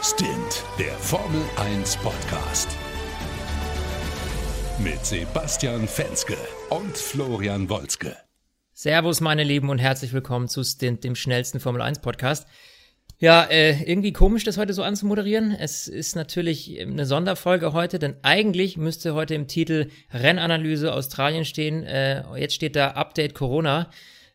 Stint, 0.00 0.62
der 0.78 0.92
Formel 0.92 1.42
1 1.56 1.96
Podcast. 1.96 2.68
Mit 4.78 5.04
Sebastian 5.04 5.88
Fenske 5.88 6.36
und 6.70 6.96
Florian 6.96 7.68
Wolzke. 7.68 8.16
Servus, 8.72 9.20
meine 9.20 9.42
Lieben, 9.42 9.70
und 9.70 9.78
herzlich 9.78 10.12
willkommen 10.12 10.46
zu 10.46 10.62
Stint, 10.62 11.02
dem 11.02 11.16
schnellsten 11.16 11.58
Formel 11.58 11.82
1 11.82 11.98
Podcast. 11.98 12.46
Ja, 13.18 13.42
äh, 13.42 13.82
irgendwie 13.90 14.12
komisch, 14.12 14.44
das 14.44 14.56
heute 14.56 14.72
so 14.72 14.84
anzumoderieren. 14.84 15.50
Es 15.50 15.88
ist 15.88 16.14
natürlich 16.14 16.80
eine 16.80 17.04
Sonderfolge 17.04 17.72
heute, 17.72 17.98
denn 17.98 18.14
eigentlich 18.22 18.76
müsste 18.76 19.14
heute 19.14 19.34
im 19.34 19.48
Titel 19.48 19.90
Rennanalyse 20.12 20.94
Australien 20.94 21.44
stehen. 21.44 21.82
Äh, 21.82 22.22
jetzt 22.38 22.54
steht 22.54 22.76
da 22.76 22.92
Update 22.92 23.34
Corona. 23.34 23.90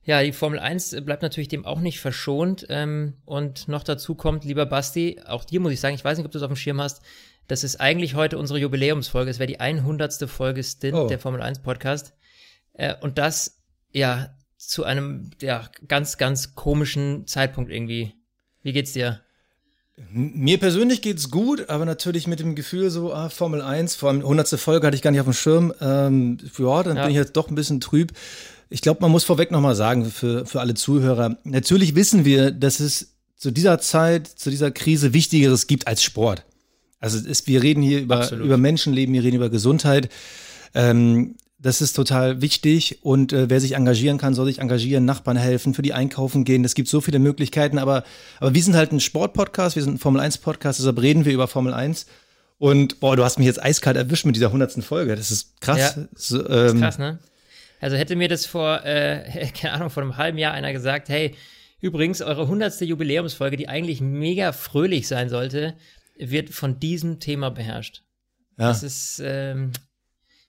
Ja, 0.05 0.21
die 0.21 0.33
Formel 0.33 0.59
1 0.59 0.97
bleibt 1.05 1.21
natürlich 1.21 1.47
dem 1.47 1.65
auch 1.65 1.79
nicht 1.79 1.99
verschont. 1.99 2.65
Ähm, 2.69 3.13
und 3.25 3.67
noch 3.67 3.83
dazu 3.83 4.15
kommt, 4.15 4.43
lieber 4.43 4.65
Basti, 4.65 5.21
auch 5.25 5.45
dir 5.45 5.59
muss 5.59 5.71
ich 5.71 5.79
sagen, 5.79 5.95
ich 5.95 6.03
weiß 6.03 6.17
nicht, 6.17 6.25
ob 6.25 6.31
du 6.31 6.37
es 6.37 6.43
auf 6.43 6.51
dem 6.51 6.57
Schirm 6.57 6.81
hast, 6.81 7.01
das 7.47 7.63
ist 7.63 7.79
eigentlich 7.79 8.15
heute 8.15 8.37
unsere 8.37 8.59
Jubiläumsfolge. 8.59 9.29
Es 9.29 9.39
wäre 9.39 9.47
die 9.47 9.59
100. 9.59 10.29
Folge 10.29 10.63
Stint 10.63 10.95
oh. 10.95 11.07
der 11.07 11.19
Formel 11.19 11.41
1 11.41 11.59
Podcast. 11.59 12.13
Äh, 12.73 12.95
und 13.01 13.17
das, 13.17 13.61
ja, 13.91 14.35
zu 14.57 14.83
einem, 14.83 15.31
ja, 15.41 15.69
ganz, 15.87 16.17
ganz 16.17 16.55
komischen 16.55 17.27
Zeitpunkt 17.27 17.71
irgendwie. 17.71 18.13
Wie 18.61 18.71
geht's 18.71 18.93
dir? 18.93 19.21
Mir 20.09 20.57
persönlich 20.57 21.01
geht's 21.01 21.29
gut, 21.29 21.69
aber 21.69 21.85
natürlich 21.85 22.25
mit 22.25 22.39
dem 22.39 22.55
Gefühl 22.55 22.89
so, 22.89 23.13
ah, 23.13 23.29
Formel 23.29 23.61
1, 23.61 23.95
vor 23.95 24.09
allem 24.09 24.21
100. 24.21 24.59
Folge 24.59 24.87
hatte 24.87 24.95
ich 24.95 25.03
gar 25.03 25.11
nicht 25.11 25.19
auf 25.19 25.27
dem 25.27 25.33
Schirm. 25.33 25.73
Ähm, 25.81 26.37
ja, 26.57 26.81
dann 26.81 26.97
ja. 26.97 27.03
bin 27.03 27.11
ich 27.11 27.17
jetzt 27.17 27.33
doch 27.33 27.49
ein 27.49 27.55
bisschen 27.55 27.79
trüb. 27.79 28.13
Ich 28.73 28.81
glaube, 28.81 29.01
man 29.01 29.11
muss 29.11 29.23
vorweg 29.23 29.51
nochmal 29.51 29.75
sagen 29.75 30.05
für, 30.05 30.47
für 30.47 30.59
alle 30.59 30.73
Zuhörer, 30.73 31.37
natürlich 31.43 31.93
wissen 31.93 32.25
wir, 32.25 32.49
dass 32.49 32.79
es 32.79 33.13
zu 33.37 33.51
dieser 33.51 33.77
Zeit, 33.77 34.25
zu 34.27 34.49
dieser 34.49 34.71
Krise 34.71 35.13
Wichtigeres 35.13 35.67
gibt 35.67 35.85
als 35.85 36.01
Sport. 36.01 36.43
Also 36.99 37.19
ist, 37.19 37.45
wir 37.45 37.61
reden 37.61 37.83
hier 37.83 38.01
über, 38.01 38.31
über 38.31 38.57
Menschenleben, 38.57 39.13
wir 39.13 39.23
reden 39.23 39.35
über 39.35 39.51
Gesundheit. 39.51 40.09
Ähm, 40.73 41.35
das 41.59 41.81
ist 41.81 41.93
total 41.93 42.41
wichtig 42.41 42.97
und 43.03 43.31
äh, 43.31 43.47
wer 43.47 43.61
sich 43.61 43.75
engagieren 43.75 44.17
kann, 44.17 44.33
soll 44.33 44.47
sich 44.47 44.57
engagieren, 44.57 45.05
Nachbarn 45.05 45.37
helfen, 45.37 45.75
für 45.75 45.83
die 45.83 45.93
einkaufen 45.93 46.43
gehen. 46.43 46.65
Es 46.65 46.73
gibt 46.73 46.89
so 46.89 46.99
viele 46.99 47.19
Möglichkeiten, 47.19 47.77
aber, 47.77 48.03
aber 48.39 48.55
wir 48.55 48.63
sind 48.63 48.75
halt 48.75 48.91
ein 48.91 48.99
Sportpodcast, 48.99 49.75
wir 49.75 49.83
sind 49.83 49.95
ein 49.95 49.99
Formel-1-Podcast, 49.99 50.79
deshalb 50.79 50.99
reden 50.99 51.25
wir 51.25 51.33
über 51.33 51.47
Formel 51.47 51.75
1. 51.75 52.07
Und 52.57 52.99
boah, 52.99 53.15
du 53.15 53.23
hast 53.23 53.37
mich 53.37 53.45
jetzt 53.45 53.61
eiskalt 53.61 53.97
erwischt 53.97 54.25
mit 54.25 54.35
dieser 54.35 54.51
hundertsten 54.51 54.81
Folge. 54.81 55.15
Das 55.15 55.29
ist 55.29 55.61
krass. 55.61 55.77
Ja, 55.77 56.05
so, 56.15 56.39
ähm, 56.39 56.47
das 56.47 56.73
ist 56.73 56.79
krass, 56.79 56.97
ne? 56.97 57.19
Also 57.83 57.97
hätte 57.97 58.15
mir 58.15 58.29
das 58.29 58.45
vor, 58.45 58.85
äh, 58.85 59.49
keine 59.61 59.73
Ahnung, 59.73 59.89
vor 59.89 60.03
einem 60.03 60.15
halben 60.15 60.37
Jahr 60.37 60.53
einer 60.53 60.71
gesagt, 60.71 61.09
hey, 61.09 61.35
übrigens, 61.81 62.21
eure 62.21 62.47
hundertste 62.47 62.85
Jubiläumsfolge, 62.85 63.57
die 63.57 63.67
eigentlich 63.67 63.99
mega 63.99 64.53
fröhlich 64.53 65.05
sein 65.05 65.27
sollte, 65.27 65.75
wird 66.17 66.49
von 66.51 66.79
diesem 66.79 67.19
Thema 67.19 67.49
beherrscht. 67.51 68.03
Ja. 68.57 68.69
Das 68.69 68.83
ist, 68.83 69.21
ähm, 69.21 69.73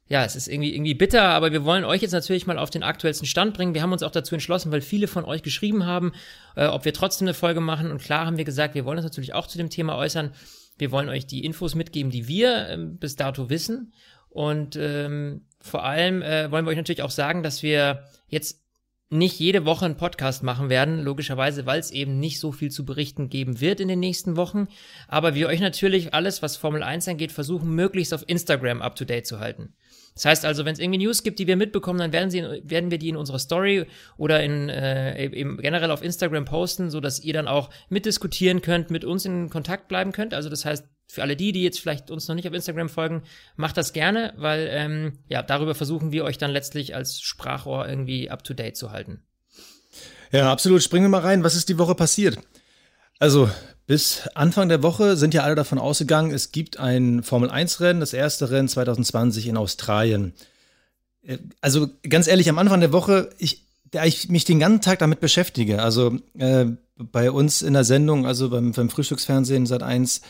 ja, 0.06 0.24
es 0.24 0.36
ist 0.36 0.46
irgendwie, 0.46 0.74
irgendwie 0.74 0.94
bitter, 0.94 1.24
aber 1.24 1.50
wir 1.50 1.64
wollen 1.64 1.84
euch 1.84 2.02
jetzt 2.02 2.12
natürlich 2.12 2.46
mal 2.46 2.56
auf 2.56 2.70
den 2.70 2.84
aktuellsten 2.84 3.26
Stand 3.26 3.54
bringen. 3.54 3.74
Wir 3.74 3.82
haben 3.82 3.92
uns 3.92 4.04
auch 4.04 4.12
dazu 4.12 4.36
entschlossen, 4.36 4.70
weil 4.70 4.80
viele 4.80 5.08
von 5.08 5.24
euch 5.24 5.42
geschrieben 5.42 5.86
haben, 5.86 6.12
äh, 6.54 6.66
ob 6.66 6.84
wir 6.84 6.92
trotzdem 6.92 7.26
eine 7.26 7.34
Folge 7.34 7.60
machen. 7.60 7.90
Und 7.90 8.00
klar 8.00 8.26
haben 8.26 8.36
wir 8.36 8.44
gesagt, 8.44 8.76
wir 8.76 8.84
wollen 8.84 8.98
uns 8.98 9.06
natürlich 9.06 9.34
auch 9.34 9.48
zu 9.48 9.58
dem 9.58 9.70
Thema 9.70 9.96
äußern. 9.96 10.30
Wir 10.78 10.92
wollen 10.92 11.08
euch 11.08 11.26
die 11.26 11.44
Infos 11.44 11.74
mitgeben, 11.74 12.12
die 12.12 12.28
wir 12.28 12.68
äh, 12.68 12.76
bis 12.78 13.16
dato 13.16 13.50
wissen. 13.50 13.92
Und 14.30 14.76
ähm, 14.76 15.46
vor 15.64 15.82
allem 15.82 16.20
äh, 16.20 16.50
wollen 16.50 16.66
wir 16.66 16.70
euch 16.70 16.76
natürlich 16.76 17.02
auch 17.02 17.10
sagen, 17.10 17.42
dass 17.42 17.62
wir 17.62 18.04
jetzt 18.28 18.62
nicht 19.08 19.38
jede 19.38 19.64
Woche 19.64 19.86
einen 19.86 19.96
Podcast 19.96 20.42
machen 20.42 20.68
werden, 20.68 21.02
logischerweise, 21.02 21.64
weil 21.64 21.80
es 21.80 21.90
eben 21.90 22.18
nicht 22.20 22.38
so 22.38 22.52
viel 22.52 22.70
zu 22.70 22.84
berichten 22.84 23.30
geben 23.30 23.60
wird 23.60 23.80
in 23.80 23.88
den 23.88 24.00
nächsten 24.00 24.36
Wochen. 24.36 24.68
Aber 25.08 25.34
wir 25.34 25.46
euch 25.48 25.60
natürlich 25.60 26.12
alles, 26.12 26.42
was 26.42 26.58
Formel 26.58 26.82
1 26.82 27.08
angeht, 27.08 27.32
versuchen, 27.32 27.74
möglichst 27.74 28.12
auf 28.12 28.24
Instagram 28.26 28.82
up 28.82 28.94
to 28.94 29.06
date 29.06 29.26
zu 29.26 29.40
halten. 29.40 29.74
Das 30.14 30.26
heißt 30.26 30.44
also, 30.44 30.66
wenn 30.66 30.74
es 30.74 30.78
irgendwie 30.78 31.04
News 31.04 31.22
gibt, 31.22 31.38
die 31.38 31.46
wir 31.46 31.56
mitbekommen, 31.56 31.98
dann 31.98 32.12
werden, 32.12 32.30
sie, 32.30 32.42
werden 32.42 32.90
wir 32.90 32.98
die 32.98 33.08
in 33.08 33.16
unserer 33.16 33.38
Story 33.38 33.86
oder 34.18 34.42
in, 34.42 34.68
äh, 34.68 35.24
eben 35.24 35.56
generell 35.56 35.90
auf 35.90 36.02
Instagram 36.02 36.44
posten, 36.44 36.90
so 36.90 37.00
dass 37.00 37.20
ihr 37.20 37.32
dann 37.32 37.48
auch 37.48 37.70
mitdiskutieren 37.88 38.60
könnt, 38.60 38.90
mit 38.90 39.04
uns 39.04 39.24
in 39.24 39.48
Kontakt 39.48 39.88
bleiben 39.88 40.12
könnt. 40.12 40.34
Also 40.34 40.50
das 40.50 40.64
heißt, 40.64 40.84
für 41.14 41.22
alle 41.22 41.36
die, 41.36 41.52
die 41.52 41.62
jetzt 41.62 41.80
vielleicht 41.80 42.10
uns 42.10 42.26
noch 42.26 42.34
nicht 42.34 42.48
auf 42.48 42.54
Instagram 42.54 42.88
folgen, 42.88 43.22
macht 43.56 43.76
das 43.76 43.92
gerne, 43.92 44.34
weil 44.36 44.68
ähm, 44.70 45.12
ja 45.28 45.42
darüber 45.42 45.74
versuchen 45.74 46.12
wir 46.12 46.24
euch 46.24 46.38
dann 46.38 46.50
letztlich 46.50 46.94
als 46.94 47.20
Sprachrohr 47.20 47.88
irgendwie 47.88 48.30
up 48.30 48.42
to 48.42 48.52
date 48.52 48.76
zu 48.76 48.90
halten. 48.90 49.22
Ja, 50.32 50.50
absolut. 50.50 50.82
Springen 50.82 51.04
wir 51.04 51.10
mal 51.10 51.20
rein. 51.20 51.44
Was 51.44 51.54
ist 51.54 51.68
die 51.68 51.78
Woche 51.78 51.94
passiert? 51.94 52.38
Also, 53.20 53.48
bis 53.86 54.28
Anfang 54.34 54.68
der 54.68 54.82
Woche 54.82 55.16
sind 55.16 55.32
ja 55.32 55.44
alle 55.44 55.54
davon 55.54 55.78
ausgegangen, 55.78 56.32
es 56.32 56.50
gibt 56.50 56.80
ein 56.80 57.22
Formel-1-Rennen, 57.22 58.00
das 58.00 58.12
erste 58.12 58.50
Rennen 58.50 58.66
2020 58.66 59.46
in 59.46 59.56
Australien. 59.56 60.34
Äh, 61.22 61.38
also 61.60 61.88
ganz 62.08 62.26
ehrlich, 62.26 62.48
am 62.48 62.58
Anfang 62.58 62.80
der 62.80 62.92
Woche, 62.92 63.30
ich, 63.38 63.63
da 63.94 64.04
ich 64.04 64.28
mich 64.28 64.44
den 64.44 64.58
ganzen 64.58 64.80
Tag 64.80 64.98
damit 64.98 65.20
beschäftige, 65.20 65.82
also 65.82 66.18
äh, 66.36 66.66
bei 66.96 67.30
uns 67.30 67.62
in 67.62 67.72
der 67.72 67.84
Sendung, 67.84 68.26
also 68.26 68.50
beim, 68.50 68.72
beim 68.72 68.90
Frühstücksfernsehen 68.90 69.66
seit 69.66 69.82
eins, 69.82 70.20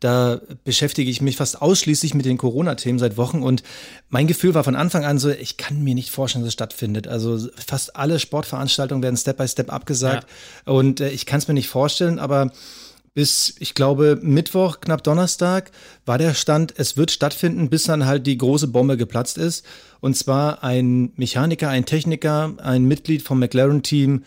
da 0.00 0.40
beschäftige 0.64 1.10
ich 1.10 1.20
mich 1.20 1.36
fast 1.36 1.62
ausschließlich 1.62 2.14
mit 2.14 2.26
den 2.26 2.38
Corona-Themen 2.38 2.98
seit 2.98 3.16
Wochen 3.16 3.42
und 3.42 3.62
mein 4.08 4.26
Gefühl 4.26 4.54
war 4.54 4.64
von 4.64 4.76
Anfang 4.76 5.04
an 5.04 5.18
so, 5.18 5.30
ich 5.30 5.56
kann 5.56 5.82
mir 5.82 5.94
nicht 5.94 6.10
vorstellen, 6.10 6.42
dass 6.42 6.48
es 6.48 6.54
stattfindet. 6.54 7.08
Also 7.08 7.48
fast 7.66 7.96
alle 7.96 8.18
Sportveranstaltungen 8.18 9.02
werden 9.02 9.16
Step 9.16 9.38
by 9.38 9.48
Step 9.48 9.72
abgesagt 9.72 10.26
ja. 10.66 10.72
und 10.72 11.00
äh, 11.00 11.10
ich 11.10 11.24
kann 11.26 11.38
es 11.38 11.48
mir 11.48 11.54
nicht 11.54 11.68
vorstellen, 11.68 12.18
aber 12.18 12.52
bis, 13.14 13.54
ich 13.60 13.74
glaube, 13.74 14.18
Mittwoch, 14.20 14.80
knapp 14.80 15.04
Donnerstag, 15.04 15.70
war 16.04 16.18
der 16.18 16.34
Stand, 16.34 16.74
es 16.76 16.96
wird 16.96 17.12
stattfinden, 17.12 17.70
bis 17.70 17.84
dann 17.84 18.06
halt 18.06 18.26
die 18.26 18.36
große 18.36 18.68
Bombe 18.68 18.96
geplatzt 18.96 19.38
ist. 19.38 19.64
Und 20.04 20.18
zwar 20.18 20.62
ein 20.62 21.14
Mechaniker, 21.16 21.70
ein 21.70 21.86
Techniker, 21.86 22.52
ein 22.58 22.84
Mitglied 22.84 23.22
vom 23.22 23.38
McLaren-Team 23.38 24.24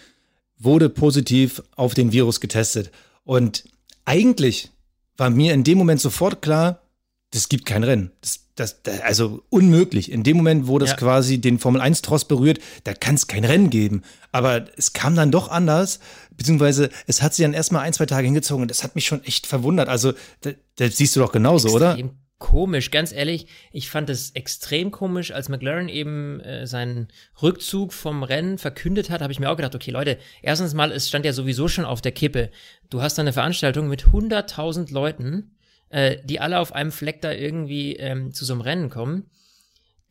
wurde 0.57 0.89
positiv 0.89 1.61
auf 1.75 1.93
den 1.93 2.11
Virus 2.11 2.39
getestet. 2.39 2.89
Und 3.25 3.63
eigentlich 4.03 4.71
war 5.17 5.29
mir 5.29 5.53
in 5.53 5.63
dem 5.63 5.77
Moment 5.77 6.01
sofort 6.01 6.41
klar, 6.41 6.81
das 7.29 7.47
gibt 7.47 7.67
kein 7.67 7.83
Rennen. 7.83 8.09
Das, 8.21 8.39
das, 8.55 8.81
das, 8.81 9.01
also 9.01 9.43
unmöglich. 9.49 10.11
In 10.11 10.23
dem 10.23 10.37
Moment, 10.37 10.65
wo 10.65 10.79
das 10.79 10.89
ja. 10.89 10.95
quasi 10.95 11.37
den 11.37 11.59
Formel 11.59 11.79
1-Tross 11.79 12.25
berührt, 12.25 12.57
da 12.83 12.95
kann 12.95 13.13
es 13.13 13.27
kein 13.27 13.45
Rennen 13.45 13.69
geben. 13.69 14.01
Aber 14.31 14.65
es 14.77 14.93
kam 14.93 15.13
dann 15.13 15.29
doch 15.29 15.51
anders, 15.51 15.99
beziehungsweise 16.35 16.89
es 17.05 17.21
hat 17.21 17.35
sich 17.35 17.43
dann 17.43 17.53
erstmal 17.53 17.83
ein, 17.83 17.93
zwei 17.93 18.07
Tage 18.07 18.25
hingezogen 18.25 18.63
und 18.63 18.71
das 18.71 18.83
hat 18.83 18.95
mich 18.95 19.05
schon 19.05 19.23
echt 19.25 19.45
verwundert. 19.45 19.89
Also, 19.89 20.13
das 20.41 20.97
siehst 20.97 21.15
du 21.15 21.19
doch 21.19 21.31
genauso, 21.31 21.67
Extrem 21.67 22.07
oder? 22.07 22.11
Komisch, 22.39 22.91
ganz 22.91 23.11
ehrlich, 23.11 23.47
ich 23.71 23.89
fand 23.89 24.11
es 24.11 24.29
extrem 24.31 24.91
komisch, 24.91 25.31
als 25.31 25.49
McLaren 25.49 25.89
eben 25.89 26.39
äh, 26.41 26.67
seinen 26.67 27.07
Rückzug 27.41 27.93
vom 27.93 28.21
Rennen 28.21 28.59
verkündet 28.59 29.09
hat, 29.09 29.21
habe 29.21 29.33
ich 29.33 29.39
mir 29.39 29.49
auch 29.49 29.55
gedacht, 29.55 29.73
okay 29.73 29.89
Leute, 29.89 30.19
erstens 30.43 30.75
mal, 30.75 30.91
es 30.91 31.07
stand 31.07 31.25
ja 31.25 31.33
sowieso 31.33 31.67
schon 31.67 31.85
auf 31.85 31.99
der 31.99 32.11
Kippe. 32.11 32.51
Du 32.91 33.01
hast 33.01 33.17
da 33.17 33.23
eine 33.23 33.33
Veranstaltung 33.33 33.87
mit 33.87 34.05
100.000 34.05 34.93
Leuten, 34.93 35.55
äh, 35.89 36.17
die 36.25 36.39
alle 36.39 36.59
auf 36.59 36.73
einem 36.73 36.91
Fleck 36.91 37.21
da 37.21 37.31
irgendwie 37.31 37.95
ähm, 37.95 38.31
zu 38.33 38.45
so 38.45 38.53
einem 38.53 38.61
Rennen 38.61 38.89
kommen. 38.91 39.31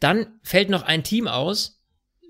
Dann 0.01 0.27
fällt 0.43 0.69
noch 0.69 0.83
ein 0.83 1.05
Team 1.05 1.29
aus. 1.29 1.81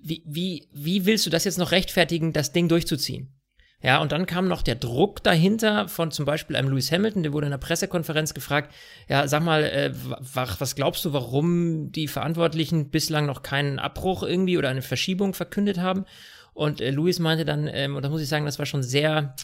Wie, 0.03 0.23
wie, 0.27 0.69
wie 0.73 1.07
willst 1.07 1.25
du 1.25 1.31
das 1.31 1.45
jetzt 1.45 1.59
noch 1.59 1.73
rechtfertigen, 1.73 2.35
das 2.35 2.53
Ding 2.53 2.69
durchzuziehen? 2.69 3.36
Ja, 3.83 4.01
und 4.01 4.11
dann 4.11 4.27
kam 4.27 4.49
noch 4.49 4.63
der 4.63 4.75
Druck 4.75 5.23
dahinter 5.23 5.87
von 5.89 6.11
zum 6.11 6.25
Beispiel 6.25 6.57
einem 6.57 6.71
Lewis 6.71 6.91
Hamilton, 6.91 7.23
der 7.23 7.33
wurde 7.33 7.47
in 7.47 7.53
einer 7.53 7.61
Pressekonferenz 7.61 8.33
gefragt, 8.33 8.75
ja, 9.07 9.29
sag 9.29 9.43
mal, 9.43 9.65
äh, 9.65 9.93
was 9.95 10.75
glaubst 10.75 11.05
du, 11.05 11.13
warum 11.13 11.93
die 11.93 12.09
Verantwortlichen 12.09 12.91
bislang 12.91 13.27
noch 13.27 13.43
keinen 13.43 13.79
Abbruch 13.79 14.23
irgendwie 14.23 14.57
oder 14.57 14.71
eine 14.71 14.83
Verschiebung 14.83 15.35
verkündet 15.35 15.79
haben? 15.79 16.07
Und 16.55 16.81
äh, 16.81 16.89
Lewis 16.91 17.19
meinte 17.19 17.45
dann, 17.45 17.69
ähm, 17.71 17.97
und 17.97 18.03
da 18.03 18.09
muss 18.09 18.23
ich 18.23 18.31
sagen, 18.31 18.47
das 18.47 18.59
war 18.59 18.65
schon 18.65 18.83
sehr, 18.83 19.37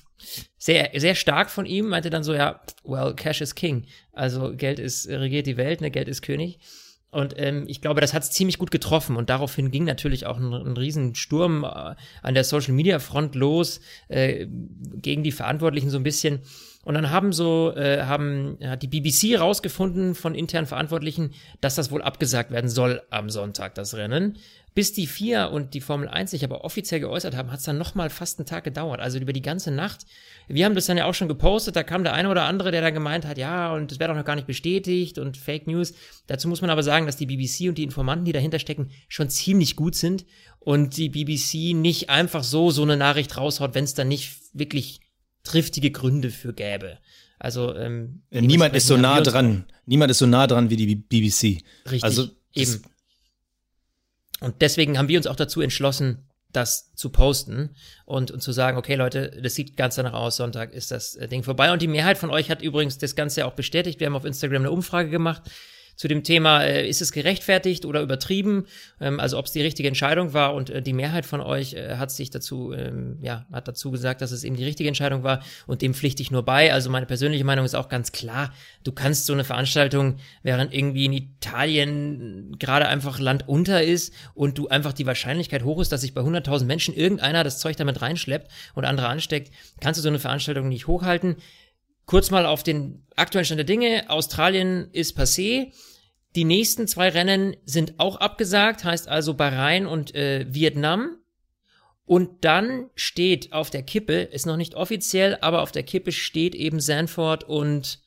sehr, 0.56 0.91
sehr 0.97 1.15
stark 1.15 1.50
von 1.50 1.66
ihm, 1.66 1.88
meinte 1.88 2.09
dann 2.09 2.25
so, 2.25 2.32
ja, 2.32 2.62
well, 2.84 3.12
Cash 3.15 3.42
is 3.42 3.54
King. 3.54 3.84
Also 4.15 4.57
Geld 4.57 4.78
ist, 4.78 5.07
regiert 5.10 5.47
die 5.47 5.59
Welt, 5.59 5.83
ne, 5.83 5.91
Geld 5.91 6.09
ist 6.09 6.22
König. 6.22 6.59
Und 7.12 7.34
ähm, 7.36 7.64
ich 7.68 7.82
glaube, 7.82 8.00
das 8.00 8.14
hat 8.14 8.22
es 8.22 8.30
ziemlich 8.30 8.56
gut 8.56 8.70
getroffen. 8.70 9.16
Und 9.16 9.28
daraufhin 9.28 9.70
ging 9.70 9.84
natürlich 9.84 10.24
auch 10.24 10.38
ein, 10.38 10.53
ein 10.53 10.76
Riesensturm 10.76 11.62
äh, 11.62 11.94
an 12.22 12.34
der 12.34 12.42
Social 12.42 12.72
Media 12.72 12.98
Front 12.98 13.34
los, 13.34 13.80
äh, 14.09 14.47
gegen 14.97 15.22
die 15.22 15.30
Verantwortlichen 15.30 15.91
so 15.91 15.98
ein 15.98 16.04
bisschen. 16.04 16.41
Und 16.84 16.94
dann 16.94 17.10
haben 17.10 17.32
so, 17.32 17.74
äh, 17.76 18.04
haben, 18.04 18.56
hat 18.64 18.82
die 18.82 18.88
BBC 18.88 19.38
rausgefunden 19.38 20.14
von 20.14 20.34
internen 20.34 20.66
Verantwortlichen, 20.66 21.32
dass 21.60 21.74
das 21.74 21.91
wohl 21.91 22.00
abgesagt 22.00 22.50
werden 22.50 22.70
soll 22.70 23.03
am 23.10 23.28
Sonntag, 23.28 23.74
das 23.74 23.94
Rennen. 23.94 24.38
Bis 24.74 24.92
die 24.92 25.07
vier 25.07 25.51
und 25.51 25.74
die 25.74 25.83
Formel 25.83 26.09
1 26.09 26.30
sich 26.30 26.45
aber 26.45 26.65
offiziell 26.65 27.01
geäußert 27.01 27.36
haben, 27.36 27.51
hat 27.51 27.59
es 27.59 27.65
dann 27.65 27.77
nochmal 27.77 28.09
fast 28.09 28.39
einen 28.39 28.47
Tag 28.47 28.65
gedauert. 28.65 29.01
Also 29.01 29.19
über 29.19 29.34
die 29.34 29.42
ganze 29.42 29.71
Nacht. 29.71 30.07
Wir 30.48 30.65
haben 30.65 30.74
das 30.74 30.86
dann 30.86 30.97
ja 30.97 31.04
auch 31.04 31.15
schon 31.15 31.28
gepostet, 31.28 31.77
da 31.77 31.83
kam 31.83 32.04
der 32.04 32.15
eine 32.15 32.30
oder 32.30 32.45
andere, 32.45 32.71
der 32.71 32.80
da 32.80 32.91
gemeint 32.91 33.27
hat, 33.27 33.36
ja, 33.36 33.72
und 33.74 33.91
das 33.91 33.98
wäre 33.98 34.10
doch 34.10 34.19
noch 34.19 34.24
gar 34.24 34.34
nicht 34.34 34.47
bestätigt 34.47 35.19
und 35.19 35.36
Fake 35.36 35.66
News. 35.66 35.92
Dazu 36.27 36.48
muss 36.48 36.63
man 36.63 36.71
aber 36.71 36.83
sagen, 36.83 37.04
dass 37.04 37.16
die 37.16 37.27
BBC 37.27 37.69
und 37.69 37.77
die 37.77 37.83
Informanten, 37.83 38.24
die 38.24 38.33
dahinter 38.33 38.59
stecken, 38.59 38.91
schon 39.09 39.28
ziemlich 39.28 39.77
gut 39.77 39.95
sind 39.95 40.24
und 40.59 40.97
die 40.97 41.10
BBC 41.10 41.77
nicht 41.77 42.09
einfach 42.09 42.42
so 42.42 42.71
so 42.71 42.83
eine 42.83 42.97
Nachricht 42.97 43.36
raushaut, 43.36 43.74
wenn 43.74 43.84
es 43.84 43.95
dann 43.95 44.09
nicht 44.09 44.36
wirklich 44.54 45.01
triftige 45.45 45.91
Gründe 45.91 46.30
für 46.30 46.53
gäbe. 46.54 46.98
Also 47.39 47.74
ähm, 47.74 48.22
niemand 48.30 48.77
ist 48.77 48.86
so 48.86 48.97
nah 48.97 49.21
dran. 49.21 49.65
Niemand 49.84 50.13
ist 50.13 50.19
so 50.19 50.27
nah 50.27 50.47
dran 50.47 50.71
wie 50.71 50.77
die 50.77 50.95
BBC. 50.95 51.63
Richtig. 51.84 52.04
Also 52.04 52.28
eben. 52.54 52.83
Und 54.42 54.60
deswegen 54.60 54.98
haben 54.98 55.09
wir 55.09 55.18
uns 55.18 55.27
auch 55.27 55.36
dazu 55.36 55.60
entschlossen, 55.60 56.28
das 56.53 56.92
zu 56.94 57.10
posten 57.10 57.74
und, 58.04 58.30
und 58.30 58.41
zu 58.41 58.53
sagen, 58.53 58.77
okay 58.77 58.94
Leute, 58.94 59.41
das 59.42 59.54
sieht 59.54 59.77
ganz 59.77 59.94
danach 59.94 60.12
aus, 60.12 60.36
Sonntag 60.36 60.72
ist 60.72 60.91
das 60.91 61.15
äh, 61.15 61.28
Ding 61.28 61.42
vorbei. 61.42 61.72
Und 61.72 61.80
die 61.80 61.89
Mehrheit 61.89 62.18
von 62.18 62.30
euch 62.30 62.50
hat 62.50 62.60
übrigens 62.60 62.98
das 62.98 63.15
Ganze 63.15 63.47
auch 63.47 63.54
bestätigt. 63.54 64.00
Wir 64.00 64.06
haben 64.06 64.16
auf 64.16 64.27
Instagram 64.27 64.62
eine 64.62 64.71
Umfrage 64.71 65.09
gemacht 65.09 65.42
zu 65.97 66.09
dem 66.09 66.22
Thema, 66.22 66.62
äh, 66.65 66.89
ist 66.89 67.03
es 67.03 67.12
gerechtfertigt 67.12 67.84
oder 67.84 68.00
übertrieben, 68.00 68.66
ähm, 69.00 69.21
also 69.21 69.39
ob 69.39 69.47
es 69.47 69.53
die 69.53 69.62
richtige 69.62 69.89
Entscheidung 69.89 70.33
war 70.33 70.54
und 70.54 70.71
äh, 70.71 70.83
die 70.83 70.92
Mehrheit 70.92 71.27
von 71.27 71.41
euch 71.41 71.74
äh, 71.74 71.97
hat 71.97 72.10
sich 72.10 72.30
dazu, 72.30 72.72
ähm, 72.72 73.18
ja, 73.22 73.47
hat 73.53 73.68
dazu 73.68 73.91
gesagt, 73.91 74.21
dass 74.21 74.33
es 74.33 74.44
eben 74.44 74.56
die 74.56 74.65
richtige 74.65 74.89
Entscheidung 74.89 75.22
war 75.22 75.42
und 75.66 75.83
dem 75.83 75.94
pflichte 75.94 76.22
ich 76.22 76.30
nur 76.30 76.44
bei. 76.44 76.72
Also 76.72 76.91
meine 76.91 77.06
persönliche 77.06 77.44
Meinung 77.44 77.65
ist 77.65 77.74
auch 77.74 77.89
ganz 77.89 78.12
klar, 78.12 78.53
du 78.84 78.92
kannst 78.92 79.27
so 79.27 79.33
eine 79.33 79.44
Veranstaltung, 79.44 80.16
während 80.42 80.74
irgendwie 80.74 81.04
in 81.04 81.12
Italien 81.12 82.56
gerade 82.59 82.88
einfach 82.88 83.18
Land 83.18 83.48
unter 83.48 83.83
ist 83.83 84.12
und 84.34 84.59
du 84.59 84.68
einfach 84.68 84.92
die 84.92 85.06
Wahrscheinlichkeit 85.06 85.65
hoch 85.65 85.80
ist, 85.80 85.92
dass 85.92 86.00
sich 86.00 86.15
bei 86.15 86.22
100.000 86.22 86.65
Menschen 86.65 86.95
irgendeiner 86.95 87.45
das 87.45 87.59
Zeug 87.59 87.77
damit 87.77 88.03
reinschleppt 88.03 88.50
und 88.74 88.84
andere 88.84 89.09
ansteckt, 89.09 89.53
kannst 89.80 89.98
du 89.98 90.03
so 90.03 90.09
eine 90.09 90.18
Veranstaltung 90.18 90.68
nicht 90.68 90.86
hochhalten. 90.86 91.36
Kurz 92.07 92.31
mal 92.31 92.47
auf 92.47 92.63
den 92.63 93.07
aktuellen 93.16 93.45
Stand 93.45 93.59
der 93.59 93.65
Dinge. 93.65 94.10
Australien 94.10 94.89
ist 94.93 95.19
passé. 95.19 95.72
Die 96.34 96.45
nächsten 96.45 96.89
zwei 96.89 97.10
Rennen 97.10 97.57
sind 97.65 97.95
auch 97.99 98.16
abgesagt, 98.16 98.84
heißt 98.84 99.09
also 99.09 99.34
Bahrain 99.34 99.87
und 99.87 100.15
äh, 100.15 100.47
Vietnam. 100.49 101.19
Und 102.04 102.45
dann 102.45 102.91
steht 102.95 103.53
auf 103.53 103.71
der 103.71 103.83
Kippe, 103.83 104.15
ist 104.15 104.47
noch 104.47 104.57
nicht 104.57 104.75
offiziell, 104.75 105.39
aber 105.41 105.63
auf 105.63 105.72
der 105.72 105.83
Kippe 105.83 106.10
steht 106.10 106.54
eben 106.54 106.81
Sanford 106.81 107.45
und 107.45 108.01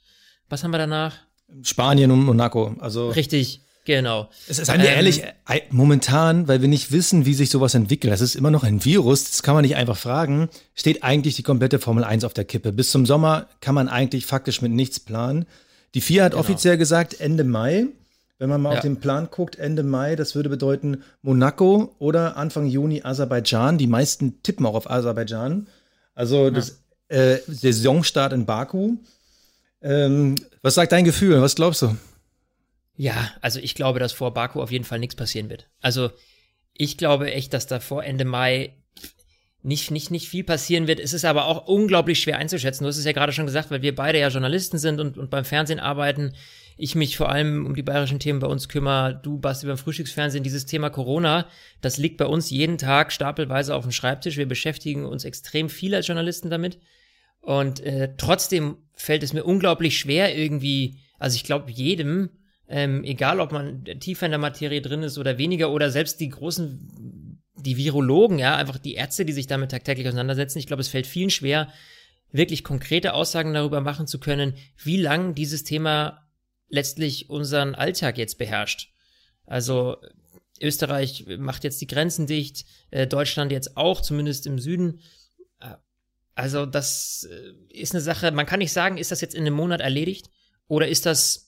was 0.50 0.64
haben 0.64 0.72
wir 0.72 0.78
danach? 0.78 1.18
Spanien 1.62 2.12
und 2.12 2.24
Monaco. 2.24 2.76
Also 2.80 3.10
richtig, 3.10 3.62
genau. 3.86 4.30
Es 4.48 4.60
ist 4.60 4.70
ähm, 4.70 4.82
ehrlich, 4.82 5.24
momentan, 5.70 6.48
weil 6.48 6.62
wir 6.62 6.68
nicht 6.68 6.92
wissen, 6.92 7.26
wie 7.26 7.34
sich 7.34 7.50
sowas 7.50 7.74
entwickelt, 7.74 8.12
das 8.12 8.22
ist 8.22 8.36
immer 8.36 8.52
noch 8.52 8.64
ein 8.64 8.84
Virus, 8.84 9.24
das 9.26 9.44
kann 9.44 9.54
man 9.54 9.64
nicht 9.64 9.76
einfach 9.76 9.98
fragen, 9.98 10.50
steht 10.74 11.04
eigentlich 11.04 11.36
die 11.36 11.44
komplette 11.44 11.80
Formel 11.80 12.04
1 12.04 12.24
auf 12.24 12.34
der 12.34 12.46
Kippe. 12.46 12.74
Bis 12.74 12.92
zum 12.92 13.06
Sommer 13.06 13.48
kann 13.62 13.76
man 13.76 13.88
eigentlich 13.88 14.26
faktisch 14.26 14.62
mit 14.62 14.72
nichts 14.72 15.00
planen. 15.00 15.46
Die 15.94 16.02
FIA 16.02 16.26
hat 16.26 16.32
genau. 16.34 16.42
offiziell 16.42 16.78
gesagt 16.78 17.20
Ende 17.20 17.46
Mai. 17.46 17.88
Wenn 18.38 18.50
man 18.50 18.62
mal 18.62 18.72
ja. 18.72 18.76
auf 18.76 18.82
den 18.82 18.98
Plan 18.98 19.30
guckt, 19.32 19.56
Ende 19.58 19.82
Mai, 19.84 20.18
das 20.18 20.36
würde 20.36 20.50
bedeuten 20.50 21.04
Monaco 21.22 21.96
oder 22.00 22.36
Anfang 22.36 22.68
Juni 22.68 23.02
Aserbaidschan. 23.02 23.78
Die 23.78 23.88
meisten 23.88 24.44
tippen 24.44 24.66
auch 24.66 24.76
auf 24.76 24.90
Aserbaidschan. 24.92 25.68
Also 26.16 26.46
ja. 26.46 26.50
das 26.50 26.82
äh, 27.08 27.38
Saisonstart 27.48 28.34
in 28.34 28.46
Baku. 28.46 28.98
Ähm, 29.82 30.36
was 30.62 30.76
sagt 30.76 30.92
dein 30.92 31.06
Gefühl? 31.06 31.42
Was 31.42 31.56
glaubst 31.56 31.82
du? 31.84 31.96
Ja, 32.96 33.32
also 33.42 33.60
ich 33.60 33.76
glaube, 33.76 34.00
dass 34.00 34.14
vor 34.14 34.34
Baku 34.34 34.62
auf 34.62 34.72
jeden 34.72 34.86
Fall 34.86 35.00
nichts 35.00 35.16
passieren 35.16 35.50
wird. 35.50 35.70
Also 35.82 36.12
ich 36.74 36.98
glaube 36.98 37.32
echt, 37.32 37.54
dass 37.54 37.68
da 37.68 37.80
vor 37.80 38.04
Ende 38.04 38.26
Mai 38.26 38.76
nicht, 39.62 39.92
nicht, 39.92 40.12
nicht 40.12 40.30
viel 40.30 40.44
passieren 40.44 40.88
wird. 40.88 41.00
Es 41.00 41.14
ist 41.14 41.26
aber 41.26 41.46
auch 41.48 41.68
unglaublich 41.68 42.20
schwer 42.20 42.38
einzuschätzen. 42.38 42.84
Du 42.84 42.88
hast 42.88 42.98
es 42.98 43.06
ja 43.06 43.14
gerade 43.14 43.34
schon 43.34 43.48
gesagt, 43.48 43.72
weil 43.72 43.82
wir 43.82 43.96
beide 43.96 44.20
ja 44.20 44.28
Journalisten 44.28 44.78
sind 44.78 45.00
und, 45.00 45.18
und 45.18 45.30
beim 45.30 45.46
Fernsehen 45.46 45.80
arbeiten 45.80 46.34
ich 46.78 46.96
mich 46.96 47.18
vor 47.18 47.30
allem 47.30 47.66
um 47.66 47.76
die 47.76 47.84
bayerischen 47.84 48.20
Themen 48.20 48.40
bei 48.40 48.48
uns 48.48 48.68
kümmere, 48.68 49.20
du 49.22 49.40
Basti 49.40 49.66
beim 49.66 49.78
Frühstücksfernsehen, 49.78 50.44
dieses 50.44 50.66
Thema 50.66 50.90
Corona, 50.90 51.48
das 51.82 51.98
liegt 51.98 52.18
bei 52.18 52.26
uns 52.26 52.50
jeden 52.50 52.78
Tag 52.78 53.12
stapelweise 53.14 53.76
auf 53.76 53.84
dem 53.84 53.92
Schreibtisch. 53.92 54.38
Wir 54.38 54.48
beschäftigen 54.48 55.06
uns 55.06 55.24
extrem 55.24 55.70
viel 55.70 55.96
als 55.96 56.08
Journalisten 56.08 56.50
damit. 56.50 56.80
Und 57.40 57.80
äh, 57.82 58.14
trotzdem 58.18 58.78
fällt 58.94 59.24
es 59.24 59.34
mir 59.34 59.44
unglaublich 59.44 59.98
schwer 59.98 60.36
irgendwie, 60.36 61.00
also 61.18 61.36
ich 61.36 61.44
glaube 61.44 61.72
jedem, 61.72 62.30
ähm, 62.68 63.04
egal 63.04 63.40
ob 63.40 63.52
man 63.52 63.86
tiefer 64.00 64.26
in 64.26 64.32
der 64.32 64.40
Materie 64.40 64.82
drin 64.82 65.04
ist 65.04 65.18
oder 65.18 65.38
weniger, 65.38 65.72
oder 65.72 65.92
selbst 65.92 66.20
die 66.20 66.30
großen, 66.30 67.42
die 67.56 67.78
Virologen, 67.78 68.40
ja, 68.40 68.56
einfach 68.56 68.78
die 68.78 68.96
Ärzte, 68.96 69.26
die 69.26 69.34
sich 69.34 69.48
damit 69.48 69.72
tagtäglich 69.72 70.08
auseinandersetzen, 70.08 70.60
ich 70.60 70.68
glaube, 70.68 70.82
es 70.82 70.88
fällt 70.88 71.08
vielen 71.08 71.30
schwer, 71.30 71.70
wirklich 72.32 72.64
konkrete 72.64 73.14
Aussagen 73.14 73.54
darüber 73.54 73.82
machen 73.82 74.08
zu 74.08 74.20
können, 74.20 74.56
wie 74.84 74.98
lang 74.98 75.36
dieses 75.36 75.64
Thema 75.64 76.28
letztlich 76.68 77.30
unseren 77.30 77.76
Alltag 77.76 78.18
jetzt 78.18 78.38
beherrscht. 78.38 78.92
Also 79.46 79.98
Österreich 80.62 81.26
macht 81.38 81.64
jetzt 81.64 81.82
die 81.82 81.88
Grenzen 81.88 82.28
dicht, 82.28 82.66
äh, 82.92 83.08
Deutschland 83.08 83.52
jetzt 83.52 83.78
auch, 83.78 84.02
zumindest 84.02 84.48
im 84.48 84.60
Süden. 84.60 85.02
Äh, 85.60 85.76
also 86.34 86.66
das 86.66 87.28
äh, 87.30 87.52
ist 87.70 87.94
eine 87.94 88.02
Sache, 88.02 88.32
man 88.32 88.46
kann 88.46 88.60
nicht 88.60 88.74
sagen, 88.74 88.98
ist 88.98 89.12
das 89.12 89.22
jetzt 89.22 89.36
in 89.36 89.42
einem 89.42 89.56
Monat 89.56 89.82
erledigt 89.82 90.30
oder 90.68 90.88
ist 90.88 91.06
das 91.06 91.45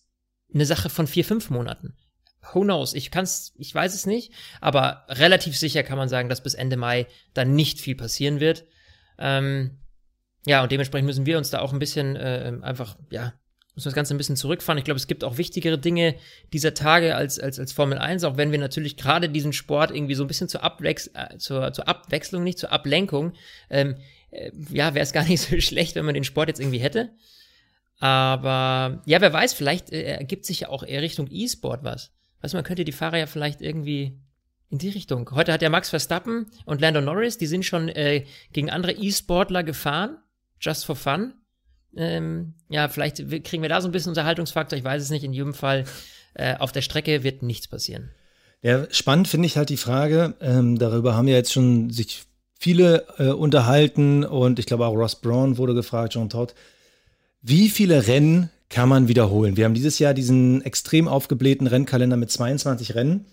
eine 0.54 0.66
Sache 0.66 0.90
von 0.90 1.08
vier, 1.08 1.26
fünf 1.26 1.50
Monaten? 1.50 1.96
Who 2.54 2.62
knows? 2.62 2.94
Ich 2.94 3.12
kann's, 3.12 3.54
ich 3.58 3.74
weiß 3.74 3.94
es 3.94 4.06
nicht, 4.06 4.32
aber 4.62 5.06
relativ 5.10 5.58
sicher 5.58 5.84
kann 5.84 5.98
man 5.98 6.10
sagen, 6.10 6.30
dass 6.30 6.44
bis 6.44 6.54
Ende 6.54 6.78
Mai 6.78 7.08
dann 7.34 7.56
nicht 7.56 7.82
viel 7.82 7.96
passieren 7.96 8.40
wird. 8.40 8.66
Ähm, 9.18 9.80
ja, 10.46 10.64
und 10.64 10.72
dementsprechend 10.72 11.08
müssen 11.08 11.26
wir 11.26 11.38
uns 11.38 11.50
da 11.50 11.60
auch 11.60 11.74
ein 11.74 11.80
bisschen 11.80 12.16
äh, 12.16 12.54
einfach, 12.62 12.98
ja, 13.10 13.34
muss 13.78 13.84
das 13.84 13.94
Ganze 13.94 14.16
ein 14.16 14.18
bisschen 14.18 14.36
zurückfahren. 14.36 14.80
Ich 14.80 14.86
glaube, 14.86 14.98
es 14.98 15.06
gibt 15.06 15.24
auch 15.24 15.38
wichtigere 15.38 15.78
Dinge 15.78 16.16
dieser 16.52 16.74
Tage 16.74 17.16
als, 17.16 17.40
als, 17.40 17.60
als 17.60 17.74
Formel 17.74 18.00
1, 18.00 18.24
auch 18.24 18.36
wenn 18.36 18.52
wir 18.52 18.58
natürlich 18.58 18.98
gerade 18.98 19.30
diesen 19.30 19.54
Sport 19.54 19.92
irgendwie 19.92 20.16
so 20.16 20.24
ein 20.24 20.28
bisschen 20.28 20.50
zur, 20.50 20.64
Abwechs 20.64 21.12
äh, 21.14 21.38
zur, 21.38 21.72
zur 21.74 21.88
Abwechslung, 21.88 22.44
nicht 22.44 22.58
zur 22.58 22.72
Ablenkung, 22.72 23.34
ähm, 23.70 23.98
äh, 24.32 24.52
ja, 24.72 24.96
wäre 24.96 25.04
es 25.04 25.14
gar 25.14 25.26
nicht 25.26 25.42
so 25.42 25.60
schlecht, 25.62 25.96
wenn 25.96 26.06
man 26.06 26.16
den 26.16 26.24
Sport 26.24 26.48
jetzt 26.48 26.60
irgendwie 26.60 26.80
hätte. 26.80 27.12
Aber 28.00 29.02
ja, 29.06 29.22
wer 29.22 29.34
weiß, 29.34 29.54
vielleicht 29.54 29.92
äh, 29.92 30.04
ergibt 30.04 30.46
sich 30.46 30.62
ja 30.62 30.70
auch 30.70 30.84
eher 30.84 31.02
Richtung 31.02 31.28
E-Sport 31.30 31.84
was. 31.84 32.12
Weißt 32.42 32.54
du, 32.54 32.58
man 32.58 32.64
könnte 32.64 32.86
die 32.86 32.92
Fahrer 32.92 33.18
ja 33.18 33.26
vielleicht 33.26 33.62
irgendwie 33.62 34.20
in 34.70 34.78
die 34.78 34.90
Richtung. 34.90 35.30
Heute 35.32 35.54
hat 35.54 35.62
ja 35.62 35.70
Max 35.70 35.90
Verstappen 35.90 36.48
und 36.66 36.82
Lando 36.82 37.02
Norris, 37.02 37.38
die 37.38 37.48
sind 37.48 37.66
schon 37.66 37.90
äh, 37.90 38.26
gegen 38.54 38.70
andere 38.70 38.92
E-Sportler 38.92 39.64
gefahren, 39.64 40.18
just 40.60 40.86
for 40.86 40.96
fun. 40.96 41.34
Ähm, 41.96 42.54
ja, 42.70 42.88
vielleicht 42.90 43.18
kriegen 43.44 43.64
wir 43.64 43.70
da 43.70 43.82
so 43.82 43.88
ein 43.88 43.92
bisschen 43.92 44.10
Unterhaltungsfaktor. 44.10 44.78
Ich 44.78 44.84
weiß 44.84 45.02
es 45.02 45.10
nicht. 45.10 45.24
In 45.24 45.34
jedem 45.34 45.54
Fall 45.54 45.86
äh, 46.36 46.56
auf 46.58 46.72
der 46.72 46.82
Strecke 46.82 47.24
wird 47.24 47.42
nichts 47.42 47.68
passieren. 47.68 48.12
Ja, 48.62 48.86
spannend 48.92 49.28
finde 49.28 49.48
ich 49.48 49.58
halt 49.58 49.70
die 49.70 49.78
Frage. 49.78 50.36
Ähm, 50.42 50.78
darüber 50.78 51.16
haben 51.16 51.28
ja 51.28 51.36
jetzt 51.36 51.54
schon 51.54 51.90
sich 51.90 52.26
viele 52.60 53.06
äh, 53.18 53.30
unterhalten 53.30 54.24
und 54.24 54.60
ich 54.60 54.66
glaube 54.66 54.86
auch 54.86 54.94
Ross 54.94 55.16
Brown 55.22 55.58
wurde 55.58 55.74
gefragt, 55.74 56.16
John 56.16 56.30
Todd. 56.30 56.54
Wie 57.42 57.70
viele 57.70 58.08
Rennen 58.08 58.50
kann 58.70 58.90
man 58.90 59.08
wiederholen? 59.08 59.58
Wir 59.58 59.66
haben 59.66 59.74
dieses 59.74 60.00
Jahr 60.00 60.14
diesen 60.14 60.62
extrem 60.64 61.08
aufgeblähten 61.08 61.68
Rennkalender 61.68 62.18
mit 62.18 62.32
22 62.32 62.96
Rennen. 62.96 63.26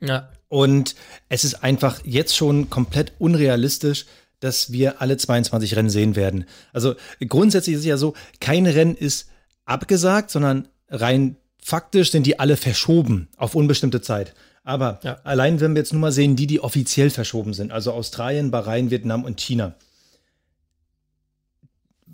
Ja. 0.00 0.28
Und 0.48 0.94
es 1.28 1.44
ist 1.44 1.64
einfach 1.64 2.00
jetzt 2.04 2.36
schon 2.36 2.70
komplett 2.70 3.12
unrealistisch, 3.18 4.06
dass 4.40 4.70
wir 4.70 5.00
alle 5.00 5.16
22 5.16 5.76
Rennen 5.76 5.90
sehen 5.90 6.14
werden. 6.14 6.44
Also 6.72 6.94
grundsätzlich 7.26 7.74
ist 7.74 7.80
es 7.80 7.86
ja 7.86 7.96
so, 7.96 8.14
kein 8.40 8.66
Rennen 8.66 8.94
ist 8.94 9.28
abgesagt, 9.64 10.30
sondern 10.30 10.68
rein 10.88 11.36
faktisch 11.60 12.12
sind 12.12 12.26
die 12.26 12.38
alle 12.38 12.56
verschoben 12.56 13.28
auf 13.36 13.54
unbestimmte 13.54 14.00
Zeit. 14.00 14.34
Aber 14.62 15.00
ja. 15.02 15.18
allein 15.24 15.60
wenn 15.60 15.74
wir 15.74 15.80
jetzt 15.80 15.92
nur 15.92 16.00
mal 16.00 16.12
sehen, 16.12 16.36
die, 16.36 16.46
die 16.46 16.60
offiziell 16.60 17.10
verschoben 17.10 17.54
sind, 17.54 17.72
also 17.72 17.92
Australien, 17.92 18.50
Bahrain, 18.50 18.90
Vietnam 18.90 19.24
und 19.24 19.40
China. 19.40 19.74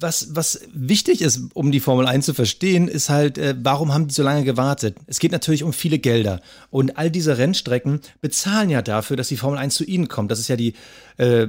Was, 0.03 0.35
was 0.35 0.61
wichtig 0.75 1.23
ist, 1.23 1.41
um 1.55 1.73
die 1.73 1.81
Formel 1.81 2.07
1 2.07 2.27
zu 2.27 2.35
verstehen, 2.35 2.89
ist 2.89 3.09
halt, 3.09 3.39
äh, 3.39 3.55
warum 3.59 3.95
haben 3.95 4.09
die 4.09 4.15
so 4.15 4.23
lange 4.23 4.45
gewartet? 4.45 4.97
Es 5.07 5.21
geht 5.21 5.33
natürlich 5.33 5.63
um 5.63 5.73
viele 5.73 5.99
Gelder. 5.99 6.41
Und 6.71 6.99
all 6.99 7.11
diese 7.11 7.39
Rennstrecken 7.39 8.01
bezahlen 8.21 8.69
ja 8.69 8.83
dafür, 8.83 9.17
dass 9.17 9.29
die 9.29 9.37
Formel 9.37 9.59
1 9.59 9.75
zu 9.75 9.85
ihnen 9.85 10.09
kommt. 10.09 10.31
Das 10.31 10.39
ist 10.39 10.49
ja 10.49 10.57
die, 10.57 10.75
äh, 11.17 11.47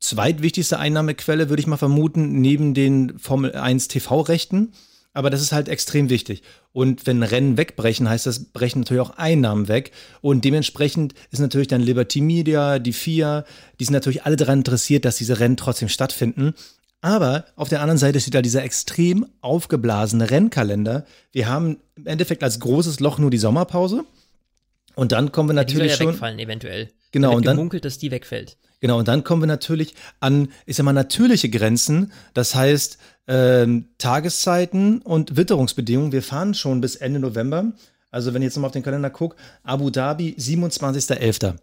zweitwichtigste 0.00 0.78
Einnahmequelle, 0.78 1.48
würde 1.48 1.60
ich 1.60 1.66
mal 1.66 1.76
vermuten, 1.76 2.40
neben 2.40 2.74
den 2.74 3.18
Formel 3.18 3.52
1 3.52 3.88
TV-Rechten. 3.88 4.72
Aber 5.12 5.30
das 5.30 5.40
ist 5.40 5.52
halt 5.52 5.68
extrem 5.68 6.10
wichtig. 6.10 6.42
Und 6.72 7.06
wenn 7.06 7.22
Rennen 7.22 7.56
wegbrechen, 7.56 8.06
heißt 8.06 8.26
das, 8.26 8.44
brechen 8.44 8.80
natürlich 8.80 9.00
auch 9.00 9.16
Einnahmen 9.16 9.66
weg. 9.66 9.92
Und 10.20 10.44
dementsprechend 10.44 11.14
ist 11.30 11.38
natürlich 11.38 11.68
dann 11.68 11.80
Liberty 11.80 12.20
Media, 12.20 12.78
die 12.78 12.92
FIA, 12.92 13.46
die 13.80 13.84
sind 13.84 13.94
natürlich 13.94 14.24
alle 14.24 14.36
daran 14.36 14.58
interessiert, 14.58 15.06
dass 15.06 15.16
diese 15.16 15.40
Rennen 15.40 15.56
trotzdem 15.56 15.88
stattfinden. 15.88 16.52
Aber 17.00 17.44
auf 17.56 17.68
der 17.68 17.80
anderen 17.80 17.98
Seite 17.98 18.20
steht 18.20 18.34
da 18.34 18.42
dieser 18.42 18.64
extrem 18.64 19.26
aufgeblasene 19.40 20.30
Rennkalender. 20.30 21.06
Wir 21.30 21.48
haben 21.48 21.78
im 21.94 22.06
Endeffekt 22.06 22.42
als 22.42 22.58
großes 22.60 23.00
Loch 23.00 23.18
nur 23.18 23.30
die 23.30 23.38
Sommerpause. 23.38 24.04
Und 24.94 25.12
dann 25.12 25.30
kommen 25.30 25.50
wir 25.50 25.54
natürlich 25.54 25.78
ja, 25.78 25.84
die 25.84 25.88
soll 25.90 25.98
ja 25.98 26.04
schon. 26.04 26.14
wegfallen, 26.14 26.38
eventuell. 26.38 26.88
Genau. 27.12 27.36
und 27.36 27.46
dann 27.46 27.56
gemunkelt, 27.56 27.84
dass 27.84 27.98
die 27.98 28.10
wegfällt. 28.10 28.56
Genau, 28.80 28.98
und 28.98 29.08
dann 29.08 29.24
kommen 29.24 29.42
wir 29.42 29.46
natürlich 29.46 29.94
an, 30.20 30.48
ich 30.66 30.76
sag 30.76 30.84
mal, 30.84 30.92
natürliche 30.92 31.48
Grenzen. 31.48 32.12
Das 32.34 32.54
heißt, 32.54 32.98
ähm, 33.26 33.88
Tageszeiten 33.98 35.00
und 35.00 35.36
Witterungsbedingungen. 35.36 36.12
Wir 36.12 36.22
fahren 36.22 36.54
schon 36.54 36.80
bis 36.80 36.96
Ende 36.96 37.20
November. 37.20 37.72
Also, 38.10 38.34
wenn 38.34 38.42
ich 38.42 38.46
jetzt 38.46 38.56
nochmal 38.56 38.68
auf 38.68 38.72
den 38.72 38.82
Kalender 38.82 39.10
gucke, 39.10 39.36
Abu 39.62 39.90
Dhabi, 39.90 40.36
27.11. 40.38 41.54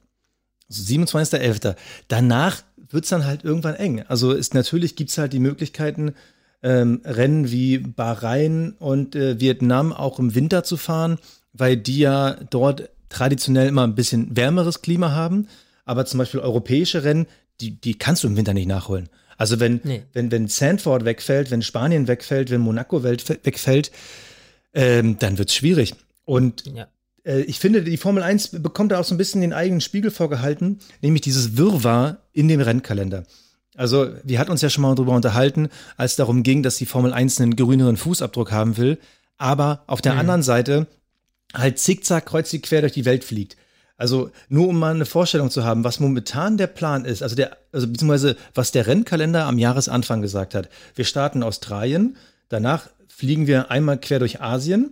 27.11. 0.72 1.76
Danach 2.08 2.64
wird 2.94 3.06
es 3.06 3.10
dann 3.10 3.26
halt 3.26 3.44
irgendwann 3.44 3.76
eng. 3.76 4.04
Also 4.08 4.32
ist 4.32 4.54
natürlich 4.54 4.96
gibt 4.96 5.10
es 5.10 5.18
halt 5.18 5.34
die 5.34 5.40
Möglichkeiten, 5.40 6.14
ähm, 6.62 7.02
Rennen 7.04 7.52
wie 7.52 7.80
Bahrain 7.80 8.74
und 8.80 9.16
äh, 9.16 9.40
Vietnam 9.40 9.92
auch 9.92 10.20
im 10.20 10.34
Winter 10.36 10.64
zu 10.64 10.78
fahren, 10.78 11.20
weil 11.52 11.76
die 11.76 12.00
ja 12.00 12.38
dort 12.50 12.90
traditionell 13.10 13.68
immer 13.68 13.84
ein 13.84 13.96
bisschen 13.96 14.36
wärmeres 14.36 14.82
Klima 14.82 15.12
haben. 15.12 15.48
Aber 15.86 16.06
zum 16.06 16.20
Beispiel 16.20 16.40
europäische 16.40 17.04
Rennen, 17.04 17.28
die, 17.60 17.72
die 17.80 17.96
kannst 17.96 18.24
du 18.24 18.28
im 18.28 18.38
Winter 18.38 18.54
nicht 18.54 18.68
nachholen. 18.68 19.10
Also 19.38 19.60
wenn, 19.60 19.82
nee. 19.84 20.04
wenn, 20.14 20.32
wenn 20.32 20.48
Sandford 20.48 21.06
wegfällt, 21.06 21.52
wenn 21.52 21.62
Spanien 21.62 22.08
wegfällt, 22.08 22.50
wenn 22.50 22.62
Monaco 22.62 23.04
wegfällt, 23.04 23.92
ähm, 24.74 25.18
dann 25.20 25.38
wird 25.38 25.50
es 25.50 25.56
schwierig. 25.56 25.96
Und 26.26 26.66
ja. 26.66 26.88
Äh, 27.26 27.42
ich 27.42 27.60
finde, 27.60 27.84
die 27.84 27.98
Formel 27.98 28.24
1 28.24 28.62
bekommt 28.62 28.92
da 28.92 29.00
auch 29.00 29.04
so 29.04 29.16
ein 29.16 29.18
bisschen 29.18 29.42
den 29.42 29.54
eigenen 29.54 29.82
Spiegel 29.82 30.12
vorgehalten, 30.12 30.80
nämlich 31.02 31.22
dieses 31.22 31.58
Wirrwarr 31.58 32.18
in 32.32 32.48
dem 32.48 32.62
Rennkalender. 32.62 33.26
Also, 33.76 34.10
wir 34.24 34.38
hatten 34.38 34.52
uns 34.52 34.62
ja 34.62 34.70
schon 34.70 34.84
mal 34.84 34.94
darüber 34.94 35.14
unterhalten, 35.14 35.70
als 35.98 36.12
es 36.12 36.18
darum 36.18 36.44
ging, 36.44 36.62
dass 36.62 36.78
die 36.78 36.86
Formel 36.86 37.12
1 37.12 37.42
einen 37.42 37.56
grüneren 37.56 37.98
Fußabdruck 37.98 38.52
haben 38.52 38.78
will, 38.78 39.00
aber 39.38 39.84
auf 39.88 40.02
der 40.02 40.14
mhm. 40.14 40.20
anderen 40.20 40.44
Seite 40.44 40.88
halt 41.54 41.80
zickzack 41.80 42.26
kreuz 42.26 42.56
quer 42.62 42.82
durch 42.82 42.94
die 42.94 43.06
Welt 43.06 43.24
fliegt. 43.24 43.58
Also 43.96 44.32
nur 44.50 44.68
um 44.68 44.80
mal 44.80 44.94
eine 44.94 45.06
Vorstellung 45.06 45.52
zu 45.52 45.64
haben, 45.64 45.84
was 45.84 46.00
momentan 46.00 46.58
der 46.58 46.68
Plan 46.68 47.06
ist, 47.06 47.22
also 47.22 47.36
der, 47.36 47.58
also 47.72 47.88
beziehungsweise 47.88 48.36
was 48.54 48.72
der 48.72 48.88
Rennkalender 48.88 49.46
am 49.46 49.60
Jahresanfang 49.60 50.22
gesagt 50.22 50.56
hat. 50.56 50.70
Wir 50.96 51.06
starten 51.06 51.44
Australien, 51.44 52.18
danach 52.50 52.90
fliegen 53.08 53.48
wir 53.48 53.70
einmal 53.70 54.00
quer 54.00 54.20
durch 54.20 54.42
Asien, 54.42 54.92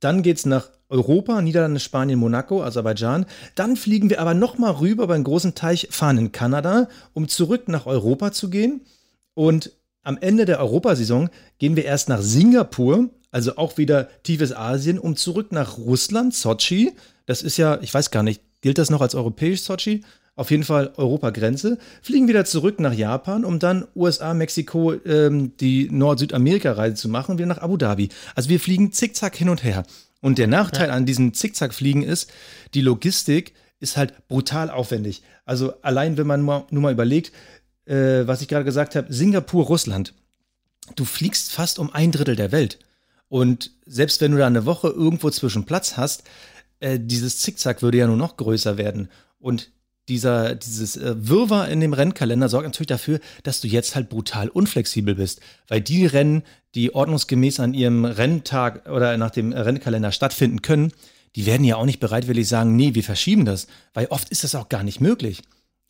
dann 0.00 0.22
geht's 0.22 0.46
nach 0.46 0.68
Europa, 0.90 1.40
Niederlande, 1.40 1.80
Spanien, 1.80 2.18
Monaco, 2.18 2.62
Aserbaidschan. 2.62 3.26
Dann 3.54 3.76
fliegen 3.76 4.10
wir 4.10 4.20
aber 4.20 4.34
nochmal 4.34 4.72
rüber 4.72 5.04
über 5.04 5.14
einen 5.14 5.24
großen 5.24 5.54
Teich, 5.54 5.88
fahren 5.90 6.18
in 6.18 6.32
Kanada, 6.32 6.88
um 7.14 7.28
zurück 7.28 7.68
nach 7.68 7.86
Europa 7.86 8.32
zu 8.32 8.50
gehen. 8.50 8.82
Und 9.34 9.72
am 10.02 10.18
Ende 10.20 10.44
der 10.44 10.60
Europasaison 10.60 11.30
gehen 11.58 11.76
wir 11.76 11.84
erst 11.84 12.08
nach 12.08 12.22
Singapur, 12.22 13.10
also 13.30 13.56
auch 13.56 13.78
wieder 13.78 14.08
tiefes 14.22 14.54
Asien, 14.54 14.98
um 14.98 15.16
zurück 15.16 15.52
nach 15.52 15.78
Russland, 15.78 16.34
Sochi. 16.34 16.92
Das 17.26 17.42
ist 17.42 17.56
ja, 17.56 17.78
ich 17.80 17.94
weiß 17.94 18.10
gar 18.10 18.22
nicht, 18.22 18.42
gilt 18.60 18.78
das 18.78 18.90
noch 18.90 19.00
als 19.00 19.14
europäisch 19.14 19.62
Sochi? 19.62 20.02
Auf 20.36 20.50
jeden 20.50 20.64
Fall 20.64 20.92
Europa-Grenze. 20.96 21.76
Fliegen 22.02 22.26
wieder 22.26 22.44
zurück 22.44 22.80
nach 22.80 22.94
Japan, 22.94 23.44
um 23.44 23.58
dann 23.58 23.86
USA, 23.94 24.32
Mexiko, 24.32 24.94
ähm, 25.04 25.52
die 25.58 25.90
Nord-Südamerika-Reise 25.90 26.94
zu 26.94 27.08
machen, 27.08 27.36
wieder 27.36 27.46
nach 27.46 27.58
Abu 27.58 27.76
Dhabi. 27.76 28.08
Also 28.34 28.48
wir 28.48 28.58
fliegen 28.58 28.90
zickzack 28.90 29.36
hin 29.36 29.50
und 29.50 29.62
her. 29.64 29.84
Und 30.20 30.38
der 30.38 30.46
Nachteil 30.46 30.88
ja. 30.88 30.94
an 30.94 31.06
diesen 31.06 31.34
Zickzack-Fliegen 31.34 32.02
ist, 32.02 32.30
die 32.74 32.82
Logistik 32.82 33.54
ist 33.78 33.96
halt 33.96 34.28
brutal 34.28 34.70
aufwendig. 34.70 35.22
Also 35.44 35.74
allein, 35.82 36.16
wenn 36.16 36.26
man 36.26 36.44
nur 36.44 36.66
mal 36.70 36.92
überlegt, 36.92 37.32
äh, 37.86 38.26
was 38.26 38.42
ich 38.42 38.48
gerade 38.48 38.64
gesagt 38.64 38.94
habe, 38.94 39.12
Singapur, 39.12 39.64
Russland. 39.64 40.14
Du 40.96 41.04
fliegst 41.04 41.52
fast 41.52 41.78
um 41.78 41.92
ein 41.92 42.12
Drittel 42.12 42.36
der 42.36 42.52
Welt. 42.52 42.78
Und 43.28 43.72
selbst 43.86 44.20
wenn 44.20 44.32
du 44.32 44.38
da 44.38 44.46
eine 44.46 44.66
Woche 44.66 44.88
irgendwo 44.88 45.30
zwischen 45.30 45.64
Platz 45.64 45.96
hast, 45.96 46.24
äh, 46.80 46.98
dieses 47.00 47.38
Zickzack 47.38 47.82
würde 47.82 47.98
ja 47.98 48.06
nur 48.06 48.16
noch 48.16 48.36
größer 48.36 48.76
werden. 48.76 49.08
Und 49.38 49.70
dieser, 50.08 50.54
dieses 50.54 50.96
äh, 50.96 51.14
Wirrwarr 51.16 51.68
in 51.68 51.80
dem 51.80 51.92
Rennkalender 51.92 52.48
sorgt 52.48 52.66
natürlich 52.66 52.88
dafür, 52.88 53.20
dass 53.42 53.60
du 53.60 53.68
jetzt 53.68 53.94
halt 53.94 54.08
brutal 54.08 54.48
unflexibel 54.48 55.14
bist. 55.14 55.40
Weil 55.68 55.80
die 55.80 56.06
Rennen, 56.06 56.42
die 56.74 56.94
ordnungsgemäß 56.94 57.60
an 57.60 57.74
ihrem 57.74 58.04
Renntag 58.04 58.88
oder 58.88 59.16
nach 59.16 59.30
dem 59.30 59.52
Rennkalender 59.52 60.12
stattfinden 60.12 60.62
können, 60.62 60.92
die 61.36 61.46
werden 61.46 61.64
ja 61.64 61.76
auch 61.76 61.86
nicht 61.86 62.00
bereitwillig 62.00 62.48
sagen, 62.48 62.74
nee, 62.74 62.94
wir 62.94 63.04
verschieben 63.04 63.44
das. 63.44 63.68
Weil 63.94 64.06
oft 64.06 64.30
ist 64.30 64.42
das 64.42 64.54
auch 64.54 64.68
gar 64.68 64.82
nicht 64.82 65.00
möglich. 65.00 65.42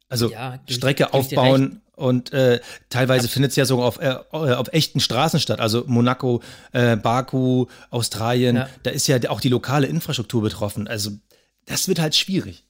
Also 0.08 0.30
ja, 0.30 0.60
Strecke 0.68 1.04
ich, 1.04 1.14
aufbauen 1.14 1.80
und 1.94 2.32
äh, 2.32 2.60
teilweise 2.88 3.28
findet 3.28 3.50
es 3.50 3.56
ja 3.56 3.64
sogar 3.64 3.86
auf, 3.86 4.00
äh, 4.00 4.16
auf 4.32 4.68
echten 4.72 5.00
Straßen 5.00 5.38
statt. 5.38 5.60
Also 5.60 5.84
Monaco, 5.86 6.42
äh, 6.72 6.96
Baku, 6.96 7.66
Australien, 7.90 8.56
ja. 8.56 8.68
da 8.82 8.90
ist 8.90 9.06
ja 9.06 9.18
auch 9.28 9.40
die 9.40 9.50
lokale 9.50 9.86
Infrastruktur 9.86 10.42
betroffen. 10.42 10.88
Also 10.88 11.12
das 11.66 11.88
wird 11.88 12.00
halt 12.00 12.16
schwierig. 12.16 12.64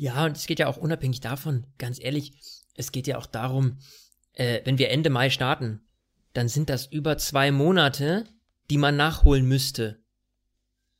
Ja, 0.00 0.24
und 0.24 0.34
es 0.34 0.46
geht 0.46 0.58
ja 0.58 0.66
auch 0.66 0.78
unabhängig 0.78 1.20
davon, 1.20 1.66
ganz 1.76 2.02
ehrlich, 2.02 2.32
es 2.74 2.90
geht 2.90 3.06
ja 3.06 3.18
auch 3.18 3.26
darum, 3.26 3.80
äh, 4.32 4.62
wenn 4.64 4.78
wir 4.78 4.88
Ende 4.88 5.10
Mai 5.10 5.28
starten, 5.28 5.82
dann 6.32 6.48
sind 6.48 6.70
das 6.70 6.86
über 6.86 7.18
zwei 7.18 7.50
Monate, 7.50 8.24
die 8.70 8.78
man 8.78 8.96
nachholen 8.96 9.44
müsste. 9.44 10.02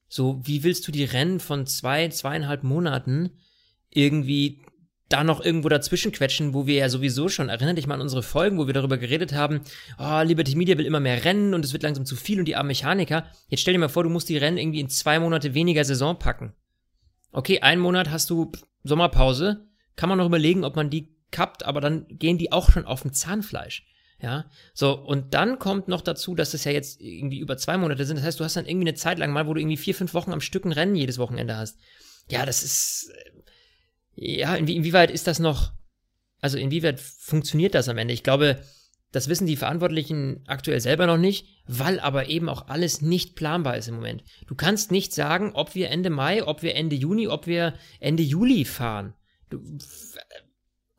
So, 0.06 0.46
wie 0.46 0.64
willst 0.64 0.86
du 0.86 0.92
die 0.92 1.04
Rennen 1.04 1.40
von 1.40 1.66
zwei, 1.66 2.08
zweieinhalb 2.08 2.62
Monaten 2.62 3.30
irgendwie 3.88 4.60
da 5.08 5.24
noch 5.24 5.42
irgendwo 5.42 5.70
dazwischen 5.70 6.12
quetschen, 6.12 6.52
wo 6.52 6.66
wir 6.66 6.74
ja 6.74 6.90
sowieso 6.90 7.30
schon, 7.30 7.48
erinnere 7.48 7.76
dich 7.76 7.86
mal 7.86 7.94
an 7.94 8.02
unsere 8.02 8.22
Folgen, 8.22 8.58
wo 8.58 8.66
wir 8.66 8.74
darüber 8.74 8.98
geredet 8.98 9.32
haben, 9.32 9.62
oh, 9.98 10.20
Liberty 10.20 10.56
Media 10.56 10.76
will 10.76 10.84
immer 10.84 11.00
mehr 11.00 11.24
Rennen 11.24 11.54
und 11.54 11.64
es 11.64 11.72
wird 11.72 11.84
langsam 11.84 12.04
zu 12.04 12.16
viel 12.16 12.38
und 12.38 12.44
die 12.44 12.54
armen 12.54 12.68
Mechaniker. 12.68 13.24
Jetzt 13.48 13.60
stell 13.60 13.72
dir 13.72 13.80
mal 13.80 13.88
vor, 13.88 14.02
du 14.02 14.10
musst 14.10 14.28
die 14.28 14.36
Rennen 14.36 14.58
irgendwie 14.58 14.80
in 14.80 14.90
zwei 14.90 15.18
Monate 15.18 15.54
weniger 15.54 15.86
Saison 15.86 16.18
packen. 16.18 16.52
Okay, 17.32 17.60
einen 17.60 17.80
Monat 17.80 18.10
hast 18.10 18.30
du 18.30 18.52
Sommerpause, 18.82 19.66
kann 19.96 20.08
man 20.08 20.18
noch 20.18 20.26
überlegen, 20.26 20.64
ob 20.64 20.76
man 20.76 20.90
die 20.90 21.14
kappt, 21.30 21.64
aber 21.64 21.80
dann 21.80 22.06
gehen 22.08 22.38
die 22.38 22.52
auch 22.52 22.70
schon 22.70 22.84
auf 22.84 23.02
dem 23.02 23.12
Zahnfleisch. 23.12 23.86
Ja, 24.22 24.50
so, 24.74 24.92
und 24.92 25.32
dann 25.32 25.58
kommt 25.58 25.88
noch 25.88 26.02
dazu, 26.02 26.34
dass 26.34 26.52
es 26.52 26.64
ja 26.64 26.72
jetzt 26.72 27.00
irgendwie 27.00 27.38
über 27.38 27.56
zwei 27.56 27.78
Monate 27.78 28.04
sind. 28.04 28.16
Das 28.16 28.24
heißt, 28.26 28.38
du 28.38 28.44
hast 28.44 28.54
dann 28.54 28.66
irgendwie 28.66 28.88
eine 28.88 28.96
Zeit 28.96 29.18
lang 29.18 29.32
mal, 29.32 29.46
wo 29.46 29.54
du 29.54 29.60
irgendwie 29.60 29.78
vier, 29.78 29.94
fünf 29.94 30.12
Wochen 30.12 30.32
am 30.32 30.42
Stück 30.42 30.66
ein 30.66 30.72
Rennen 30.72 30.94
jedes 30.94 31.16
Wochenende 31.16 31.56
hast. 31.56 31.78
Ja, 32.28 32.44
das 32.44 32.62
ist, 32.62 33.10
äh, 34.16 34.40
ja, 34.40 34.54
inwie 34.56 34.76
inwieweit 34.76 35.10
ist 35.10 35.26
das 35.26 35.38
noch, 35.38 35.72
also 36.42 36.58
inwieweit 36.58 37.00
funktioniert 37.00 37.74
das 37.74 37.88
am 37.88 37.96
Ende? 37.96 38.12
Ich 38.12 38.22
glaube, 38.22 38.62
das 39.12 39.28
wissen 39.28 39.46
die 39.46 39.56
Verantwortlichen 39.56 40.44
aktuell 40.46 40.80
selber 40.80 41.06
noch 41.06 41.16
nicht, 41.16 41.46
weil 41.66 41.98
aber 41.98 42.28
eben 42.28 42.48
auch 42.48 42.68
alles 42.68 43.02
nicht 43.02 43.34
planbar 43.34 43.76
ist 43.76 43.88
im 43.88 43.96
Moment. 43.96 44.22
Du 44.46 44.54
kannst 44.54 44.92
nicht 44.92 45.12
sagen, 45.12 45.52
ob 45.54 45.74
wir 45.74 45.90
Ende 45.90 46.10
Mai, 46.10 46.44
ob 46.44 46.62
wir 46.62 46.76
Ende 46.76 46.96
Juni, 46.96 47.26
ob 47.26 47.46
wir 47.46 47.74
Ende 47.98 48.22
Juli 48.22 48.64
fahren. 48.64 49.14
Du, 49.48 49.58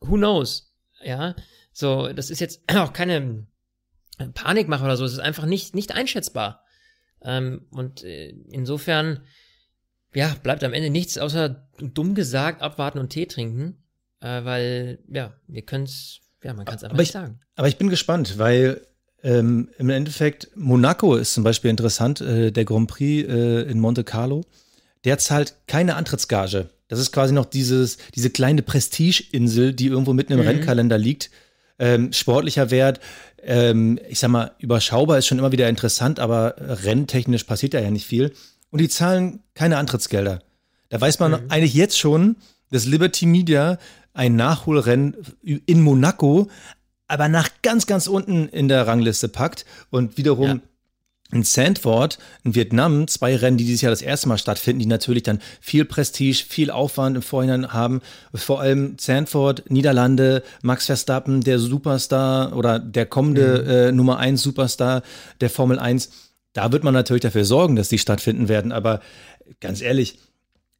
who 0.00 0.16
knows? 0.16 0.74
Ja, 1.02 1.34
so, 1.72 2.12
das 2.12 2.30
ist 2.30 2.40
jetzt 2.40 2.62
auch 2.76 2.92
keine 2.92 3.46
Panikmache 4.34 4.84
oder 4.84 4.96
so. 4.96 5.04
Es 5.04 5.12
ist 5.12 5.18
einfach 5.18 5.46
nicht, 5.46 5.74
nicht 5.74 5.92
einschätzbar. 5.92 6.64
Ähm, 7.22 7.66
und 7.70 8.04
äh, 8.04 8.30
insofern, 8.50 9.24
ja, 10.14 10.34
bleibt 10.42 10.64
am 10.64 10.74
Ende 10.74 10.90
nichts 10.90 11.16
außer 11.16 11.68
dumm 11.78 12.14
gesagt 12.14 12.60
abwarten 12.60 12.98
und 12.98 13.10
Tee 13.10 13.26
trinken, 13.26 13.82
äh, 14.20 14.44
weil, 14.44 14.98
ja, 15.08 15.34
wir 15.46 15.62
können 15.62 15.84
es 15.84 16.20
ja, 16.42 16.54
man 16.54 16.64
kann 16.64 16.76
es 16.76 16.84
einfach 16.84 16.94
aber 16.94 17.02
nicht 17.02 17.12
sagen. 17.12 17.40
Aber 17.56 17.68
ich 17.68 17.76
bin 17.76 17.88
gespannt, 17.88 18.38
weil 18.38 18.80
ähm, 19.22 19.68
im 19.78 19.90
Endeffekt 19.90 20.50
Monaco 20.54 21.14
ist 21.14 21.34
zum 21.34 21.44
Beispiel 21.44 21.70
interessant, 21.70 22.20
äh, 22.20 22.50
der 22.50 22.64
Grand 22.64 22.88
Prix 22.88 23.28
äh, 23.28 23.62
in 23.62 23.78
Monte 23.78 24.04
Carlo. 24.04 24.44
Der 25.04 25.18
zahlt 25.18 25.54
keine 25.66 25.96
Antrittsgage. 25.96 26.70
Das 26.88 26.98
ist 26.98 27.12
quasi 27.12 27.32
noch 27.32 27.46
dieses, 27.46 27.98
diese 28.14 28.30
kleine 28.30 28.62
Prestigeinsel, 28.62 29.72
die 29.72 29.86
irgendwo 29.86 30.12
mitten 30.12 30.32
im 30.32 30.40
mhm. 30.40 30.46
Rennkalender 30.46 30.98
liegt. 30.98 31.30
Ähm, 31.78 32.12
sportlicher 32.12 32.70
Wert, 32.70 33.00
ähm, 33.42 33.98
ich 34.08 34.18
sag 34.18 34.30
mal, 34.30 34.52
überschaubar 34.58 35.18
ist 35.18 35.26
schon 35.26 35.38
immer 35.38 35.52
wieder 35.52 35.68
interessant, 35.68 36.20
aber 36.20 36.54
renntechnisch 36.58 37.44
passiert 37.44 37.74
da 37.74 37.80
ja 37.80 37.90
nicht 37.90 38.06
viel. 38.06 38.32
Und 38.70 38.80
die 38.80 38.88
zahlen 38.88 39.40
keine 39.54 39.78
Antrittsgelder. 39.78 40.40
Da 40.88 41.00
weiß 41.00 41.18
man 41.18 41.32
mhm. 41.32 41.38
eigentlich 41.48 41.74
jetzt 41.74 41.98
schon, 41.98 42.36
dass 42.70 42.86
Liberty 42.86 43.26
Media 43.26 43.78
ein 44.14 44.36
Nachholrennen 44.36 45.16
in 45.42 45.80
Monaco, 45.80 46.48
aber 47.08 47.28
nach 47.28 47.50
ganz, 47.62 47.86
ganz 47.86 48.06
unten 48.06 48.48
in 48.48 48.68
der 48.68 48.86
Rangliste 48.86 49.28
packt 49.28 49.64
und 49.90 50.16
wiederum 50.16 50.48
ja. 50.48 50.60
in 51.30 51.42
Sandford, 51.42 52.18
in 52.44 52.54
Vietnam, 52.54 53.06
zwei 53.08 53.36
Rennen, 53.36 53.56
die 53.56 53.64
dieses 53.64 53.82
Jahr 53.82 53.90
das 53.90 54.02
erste 54.02 54.28
Mal 54.28 54.38
stattfinden, 54.38 54.80
die 54.80 54.86
natürlich 54.86 55.22
dann 55.22 55.40
viel 55.60 55.84
Prestige, 55.84 56.44
viel 56.48 56.70
Aufwand 56.70 57.16
im 57.16 57.22
Vorhinein 57.22 57.72
haben. 57.72 58.00
Vor 58.34 58.60
allem 58.60 58.96
Sandford, 58.98 59.70
Niederlande, 59.70 60.42
Max 60.62 60.86
Verstappen, 60.86 61.42
der 61.42 61.58
Superstar 61.58 62.56
oder 62.56 62.78
der 62.78 63.06
kommende 63.06 63.62
mhm. 63.62 63.70
äh, 63.70 63.92
Nummer 63.92 64.18
1 64.18 64.42
Superstar 64.42 65.02
der 65.40 65.50
Formel 65.50 65.78
1. 65.78 66.10
Da 66.54 66.72
wird 66.72 66.84
man 66.84 66.94
natürlich 66.94 67.22
dafür 67.22 67.44
sorgen, 67.44 67.76
dass 67.76 67.88
die 67.88 67.98
stattfinden 67.98 68.48
werden. 68.48 68.72
Aber 68.72 69.00
ganz 69.60 69.80
ehrlich, 69.80 70.18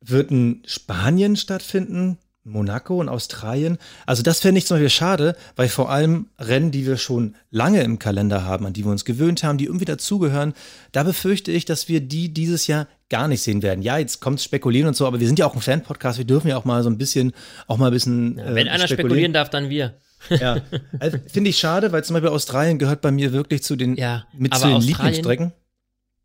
wird 0.01 0.31
ein 0.31 0.63
Spanien 0.67 1.37
stattfinden? 1.37 2.19
Monaco 2.45 2.99
und 2.99 3.09
Australien. 3.09 3.79
Also 4.05 4.23
das 4.23 4.41
fände 4.41 4.59
ich 4.59 4.67
zum 4.67 4.77
Beispiel 4.77 4.91
schade, 4.91 5.37
weil 5.55 5.69
vor 5.69 5.91
allem 5.91 6.27
Rennen, 6.39 6.73
die 6.73 6.87
wir 6.87 6.97
schon 6.97 7.37
lange 7.51 7.83
im 7.83 7.99
Kalender 7.99 8.45
haben, 8.45 8.67
an 8.67 8.73
die 8.73 8.85
wir 8.85 8.91
uns 8.91 9.05
gewöhnt 9.05 9.45
haben, 9.45 9.59
die 9.59 9.67
irgendwie 9.67 9.85
dazugehören, 9.85 10.55
da 10.91 11.05
befürchte 11.05 11.53
ich, 11.53 11.65
dass 11.65 11.89
wir 11.89 12.01
die 12.01 12.35
dieses 12.35 12.67
Jahr 12.67 12.89
gar 13.09 13.29
nicht 13.29 13.43
sehen 13.43 13.63
werden. 13.63 13.83
Ja, 13.83 13.99
jetzt 13.99 14.21
kommt 14.21 14.41
spekulieren 14.41 14.89
und 14.89 14.97
so, 14.97 15.07
aber 15.07 15.21
wir 15.21 15.27
sind 15.27 15.39
ja 15.39 15.47
auch 15.47 15.55
ein 15.55 15.61
Fan-Podcast, 15.61 16.19
wir 16.19 16.25
dürfen 16.25 16.49
ja 16.49 16.57
auch 16.57 16.65
mal 16.65 16.83
so 16.83 16.91
ein 16.91 16.99
bisschen, 16.99 17.33
auch 17.69 17.77
mal 17.77 17.87
ein 17.87 17.93
bisschen. 17.93 18.39
Ja, 18.39 18.55
wenn 18.55 18.67
äh, 18.67 18.71
einer 18.71 18.89
spekulieren 18.89 19.33
darf, 19.33 19.51
dann 19.51 19.69
wir. 19.71 19.95
Ja, 20.31 20.63
also, 20.99 21.19
finde 21.27 21.51
ich 21.51 21.59
schade, 21.59 21.93
weil 21.93 22.05
zum 22.05 22.15
Beispiel 22.15 22.31
Australien 22.31 22.79
gehört 22.79 23.03
bei 23.03 23.11
mir 23.11 23.33
wirklich 23.33 23.63
zu 23.63 23.77
den, 23.77 23.97
ja, 23.97 24.25
mit 24.33 24.55
zu 24.55 24.67
den 24.67 24.81
Lieblingsstrecken. 24.81 25.53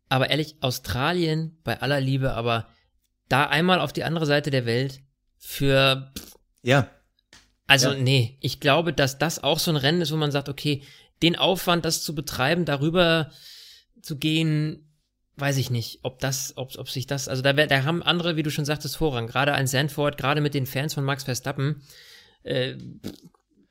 Aber 0.08 0.30
ehrlich, 0.30 0.56
Australien, 0.60 1.58
bei 1.64 1.80
aller 1.80 2.00
Liebe, 2.00 2.32
aber 2.32 2.66
da 3.28 3.44
einmal 3.44 3.80
auf 3.80 3.92
die 3.92 4.04
andere 4.04 4.26
Seite 4.26 4.50
der 4.50 4.64
Welt, 4.64 5.00
für 5.38 6.12
Ja. 6.62 6.88
Also, 7.66 7.90
Ja. 7.90 7.98
nee, 7.98 8.38
ich 8.40 8.60
glaube, 8.60 8.92
dass 8.92 9.18
das 9.18 9.42
auch 9.42 9.58
so 9.58 9.70
ein 9.70 9.76
Rennen 9.76 10.00
ist, 10.00 10.10
wo 10.12 10.16
man 10.16 10.30
sagt, 10.32 10.48
okay, 10.48 10.82
den 11.22 11.36
Aufwand, 11.36 11.84
das 11.84 12.02
zu 12.02 12.14
betreiben, 12.14 12.64
darüber 12.64 13.30
zu 14.02 14.16
gehen, 14.16 14.88
weiß 15.36 15.56
ich 15.58 15.70
nicht, 15.70 16.00
ob 16.02 16.18
das, 16.18 16.54
ob, 16.56 16.76
ob 16.78 16.88
sich 16.90 17.06
das, 17.06 17.28
also 17.28 17.42
da, 17.42 17.52
da 17.52 17.84
haben 17.84 18.02
andere, 18.02 18.36
wie 18.36 18.42
du 18.42 18.50
schon 18.50 18.64
sagtest, 18.64 18.96
Vorrang. 18.96 19.26
Gerade 19.26 19.52
ein 19.52 19.66
Sandford, 19.66 20.16
gerade 20.16 20.40
mit 20.40 20.54
den 20.54 20.66
Fans 20.66 20.94
von 20.94 21.04
Max 21.04 21.24
Verstappen. 21.24 21.82
Äh, 22.42 22.76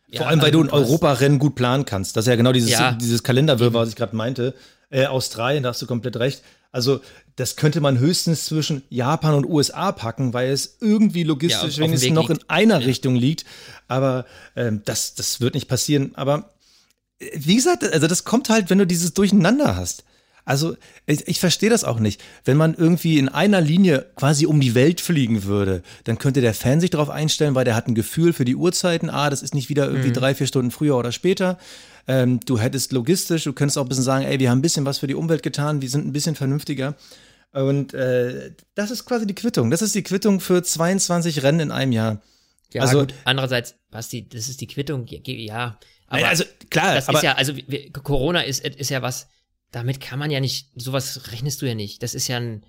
ja, 0.10 0.20
Vor 0.20 0.28
allem, 0.28 0.42
weil 0.42 0.52
du 0.52 0.62
ein 0.64 0.70
also 0.70 0.86
Europarennen 0.86 1.40
gut 1.40 1.56
planen 1.56 1.84
kannst. 1.84 2.16
Das 2.16 2.26
ist 2.26 2.30
ja 2.30 2.36
genau 2.36 2.54
dieses, 2.54 2.72
Ja. 2.72 2.94
dieses 2.94 3.24
Kalenderwirrwarr, 3.24 3.82
was 3.82 3.90
ich 3.90 3.96
gerade 3.96 4.16
meinte. 4.16 4.54
Äh, 4.90 5.08
Australien, 5.08 5.64
da 5.64 5.70
hast 5.70 5.82
du 5.82 5.88
komplett 5.88 6.16
recht. 6.18 6.44
Also, 6.78 7.02
das 7.38 7.56
könnte 7.56 7.82
man 7.82 7.98
höchstens 7.98 8.46
zwischen 8.46 8.84
Japan 8.90 9.34
und 9.34 9.46
USA 9.50 9.92
packen, 9.92 10.34
weil 10.34 10.52
es 10.52 10.78
irgendwie 10.80 11.22
Ja, 11.22 11.28
logistisch 11.28 11.76
dem 11.78 11.86
wenigstens 11.86 12.12
noch 12.14 12.30
liegt. 12.30 12.44
in 12.44 12.50
einer 12.52 12.86
Richtung 12.86 13.16
liegt. 13.16 13.46
Aber 13.88 14.26
ähm, 14.56 14.84
das, 14.86 15.16
das 15.16 15.42
wird 15.42 15.56
nicht 15.56 15.68
passieren. 15.68 16.12
Aber 16.14 16.52
äh, 17.20 17.32
wie 17.34 17.56
gesagt, 17.56 17.84
also 17.84 18.06
das 18.06 18.26
kommt 18.26 18.50
halt, 18.50 18.70
wenn 18.70 18.78
du 18.78 18.86
dieses 18.86 19.16
Durcheinander 19.16 19.76
hast. 19.76 20.04
Also 20.46 20.78
ich, 21.08 21.28
ich 21.28 21.40
verstehe 21.40 21.72
das 21.72 21.84
auch 21.84 22.00
nicht. 22.00 22.22
Wenn 22.46 22.58
man 22.58 22.76
irgendwie 22.76 23.18
in 23.18 23.28
einer 23.28 23.60
Linie 23.60 24.06
quasi 24.16 24.46
um 24.46 24.62
die 24.62 24.76
Welt 24.76 25.02
fliegen 25.02 25.44
würde, 25.46 25.82
dann 26.06 26.20
könnte 26.20 26.42
der 26.42 26.54
Fan 26.54 26.80
sich 26.80 26.92
darauf 26.92 27.10
einstellen, 27.10 27.56
weil 27.56 27.66
der 27.66 27.76
hat 27.76 27.88
ein 27.88 27.96
Gefühl 27.96 28.34
für 28.34 28.46
die 28.46 28.56
Uhrzeiten. 28.56 29.10
Ah, 29.10 29.30
das 29.32 29.42
ist 29.42 29.54
nicht 29.56 29.68
wieder 29.70 29.88
irgendwie 29.88 30.12
drei, 30.14 30.36
vier 30.36 30.48
Stunden 30.48 30.72
früher 30.72 30.96
oder 30.96 31.12
später. 31.12 31.58
Ähm, 32.08 32.40
du 32.40 32.58
hättest 32.58 32.94
logistisch, 32.94 33.44
du 33.44 33.54
könntest 33.54 33.78
auch 33.78 33.84
ein 33.84 33.90
bisschen 33.90 34.04
sagen, 34.04 34.26
ey, 34.26 34.40
wir 34.40 34.50
haben 34.50 34.60
ein 34.60 34.62
bisschen 34.62 34.86
was 34.86 35.00
für 35.00 35.08
die 35.08 35.16
Umwelt 35.16 35.44
getan, 35.44 35.82
wir 35.82 35.90
sind 35.90 36.06
ein 36.08 36.14
bisschen 36.14 36.36
vernünftiger. 36.36 36.96
Und 37.52 37.94
äh, 37.94 38.52
das 38.76 38.92
ist 38.92 39.06
quasi 39.06 39.26
die 39.28 39.36
Quittung. 39.36 39.72
Das 39.72 39.82
ist 39.82 39.96
die 39.96 40.04
Quittung 40.04 40.40
für 40.40 40.64
22 40.64 41.44
Rennen 41.44 41.60
in 41.60 41.72
einem 41.72 41.92
Jahr. 41.92 42.22
Ja, 42.74 42.84
also- 42.84 43.00
gut, 43.00 43.14
andererseits, 43.26 43.76
was 43.90 44.10
die, 44.10 44.28
das 44.28 44.50
ist 44.50 44.62
die 44.62 44.68
Quittung, 44.68 45.06
ja. 45.08 45.80
Aber 46.08 46.28
also 46.28 46.46
klar, 46.70 46.96
das 46.96 47.10
aber 47.10 47.18
ist 47.18 47.24
ja, 47.24 47.34
also 47.34 47.56
wir, 47.56 47.92
Corona 47.92 48.42
ist, 48.42 48.66
ist 48.66 48.90
ja 48.90 49.02
was, 49.02 49.28
damit 49.72 50.00
kann 50.00 50.20
man 50.20 50.32
ja 50.32 50.40
nicht, 50.40 50.70
sowas 50.76 51.32
rechnest 51.32 51.62
du 51.62 51.66
ja 51.66 51.76
nicht. 51.76 52.02
Das 52.04 52.16
ist 52.16 52.28
ja 52.28 52.38
ein, 52.38 52.66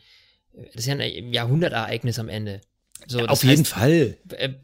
das 0.74 0.84
ist 0.84 0.86
ja 0.86 0.96
ein 0.96 1.32
Jahrhundertereignis 1.32 2.18
am 2.18 2.28
Ende. 2.28 2.60
So, 3.06 3.20
auf 3.26 3.44
jeden 3.44 3.60
heißt, 3.60 3.68
Fall. 3.72 4.16
äh, 4.32 4.46
äh, 4.46 4.54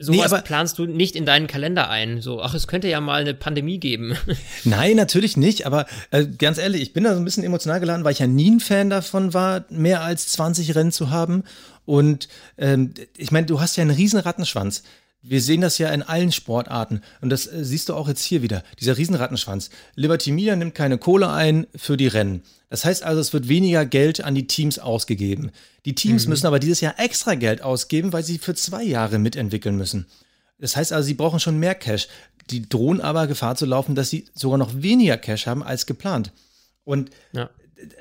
sowas 0.00 0.32
aber- 0.32 0.42
planst 0.42 0.78
du 0.78 0.86
nicht 0.86 1.16
in 1.16 1.26
deinen 1.26 1.46
Kalender 1.46 1.90
ein. 1.90 2.20
So, 2.20 2.42
ach, 2.42 2.54
es 2.54 2.66
könnte 2.66 2.88
ja 2.88 3.00
mal 3.00 3.20
eine 3.20 3.34
Pandemie 3.34 3.78
geben. 3.78 4.16
Nein, 4.64 4.96
natürlich 4.96 5.36
nicht, 5.36 5.66
aber 5.66 5.86
äh, 6.10 6.26
ganz 6.26 6.58
ehrlich, 6.58 6.82
ich 6.82 6.92
bin 6.92 7.04
da 7.04 7.12
so 7.14 7.20
ein 7.20 7.24
bisschen 7.24 7.44
emotional 7.44 7.80
geladen, 7.80 8.04
weil 8.04 8.12
ich 8.12 8.18
ja 8.18 8.26
nie 8.26 8.50
ein 8.50 8.60
Fan 8.60 8.90
davon 8.90 9.34
war, 9.34 9.64
mehr 9.70 10.02
als 10.02 10.28
20 10.28 10.74
Rennen 10.74 10.92
zu 10.92 11.10
haben. 11.10 11.44
Und 11.84 12.28
ähm, 12.58 12.92
ich 13.16 13.32
meine, 13.32 13.46
du 13.46 13.60
hast 13.60 13.76
ja 13.76 13.82
einen 13.82 13.90
riesen 13.96 14.20
Rattenschwanz. 14.20 14.82
Wir 15.20 15.42
sehen 15.42 15.60
das 15.60 15.78
ja 15.78 15.88
in 15.90 16.02
allen 16.02 16.30
Sportarten 16.30 17.02
und 17.20 17.30
das 17.30 17.46
äh, 17.46 17.64
siehst 17.64 17.88
du 17.88 17.94
auch 17.94 18.06
jetzt 18.08 18.22
hier 18.22 18.40
wieder, 18.42 18.62
dieser 18.80 18.96
Riesenrattenschwanz. 18.96 19.70
Liberty 19.96 20.30
Media 20.30 20.54
nimmt 20.54 20.74
keine 20.74 20.96
Kohle 20.96 21.30
ein 21.30 21.66
für 21.74 21.96
die 21.96 22.06
Rennen. 22.06 22.42
Das 22.70 22.84
heißt 22.84 23.02
also, 23.02 23.20
es 23.20 23.32
wird 23.32 23.48
weniger 23.48 23.84
Geld 23.84 24.22
an 24.22 24.34
die 24.34 24.46
Teams 24.46 24.78
ausgegeben. 24.78 25.50
Die 25.86 25.94
Teams 25.94 26.26
müssen 26.26 26.46
aber 26.46 26.58
dieses 26.58 26.80
Jahr 26.80 27.00
extra 27.00 27.34
Geld 27.34 27.62
ausgeben, 27.62 28.12
weil 28.12 28.22
sie 28.22 28.38
für 28.38 28.54
zwei 28.54 28.84
Jahre 28.84 29.18
mitentwickeln 29.18 29.76
müssen. 29.76 30.06
Das 30.58 30.76
heißt 30.76 30.92
also, 30.92 31.06
sie 31.06 31.14
brauchen 31.14 31.40
schon 31.40 31.58
mehr 31.58 31.74
Cash. 31.74 32.08
Die 32.50 32.68
drohen 32.68 33.00
aber 33.00 33.26
Gefahr 33.26 33.56
zu 33.56 33.66
laufen, 33.66 33.94
dass 33.94 34.10
sie 34.10 34.26
sogar 34.34 34.58
noch 34.58 34.82
weniger 34.82 35.16
Cash 35.16 35.46
haben 35.46 35.62
als 35.62 35.86
geplant. 35.86 36.32
Und 36.84 37.10
ja. 37.32 37.50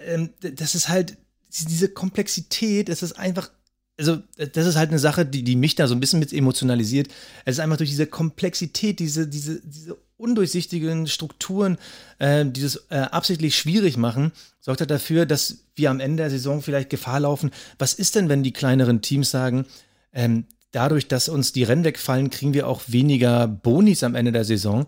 ähm, 0.06 0.32
d- 0.44 0.52
das 0.52 0.76
ist 0.76 0.90
halt 0.90 1.18
diese 1.50 1.90
Komplexität, 1.90 2.90
das 2.90 3.04
ist 3.04 3.14
einfach, 3.14 3.50
also 3.98 4.18
das 4.38 4.68
ist 4.68 4.76
halt 4.76 4.90
eine 4.90 5.00
Sache, 5.00 5.26
die, 5.26 5.44
die 5.44 5.56
mich 5.56 5.76
da 5.76 5.88
so 5.88 5.96
ein 5.96 6.00
bisschen 6.00 6.20
mit 6.20 6.32
emotionalisiert. 6.32 7.08
Es 7.46 7.56
ist 7.56 7.60
einfach 7.60 7.78
durch 7.78 7.90
diese 7.90 8.06
Komplexität, 8.06 9.00
diese, 9.00 9.28
diese, 9.28 9.60
diese 9.66 9.98
undurchsichtigen 10.18 11.08
Strukturen, 11.08 11.78
äh, 12.20 12.46
dieses 12.46 12.88
äh, 12.90 12.98
absichtlich 12.98 13.58
schwierig 13.58 13.98
machen, 13.98 14.32
sorgt 14.60 14.82
halt 14.82 14.92
dafür, 14.92 15.26
dass 15.26 15.60
wir 15.76 15.90
am 15.90 16.00
Ende 16.00 16.24
der 16.24 16.30
Saison 16.30 16.62
vielleicht 16.62 16.90
Gefahr 16.90 17.20
laufen. 17.20 17.52
Was 17.80 17.94
ist 17.94 18.16
denn, 18.16 18.30
wenn 18.30 18.44
die 18.44 18.54
kleineren 18.54 19.02
Teams 19.02 19.32
sagen, 19.32 19.66
ähm, 20.14 20.46
dadurch, 20.72 21.08
dass 21.08 21.30
uns 21.30 21.54
die 21.54 21.64
Rennen 21.64 21.84
wegfallen, 21.84 22.30
kriegen 22.30 22.54
wir 22.54 22.68
auch 22.68 22.82
weniger 22.88 23.48
Bonis 23.48 24.04
am 24.04 24.16
Ende 24.16 24.32
der 24.32 24.46
Saison. 24.46 24.86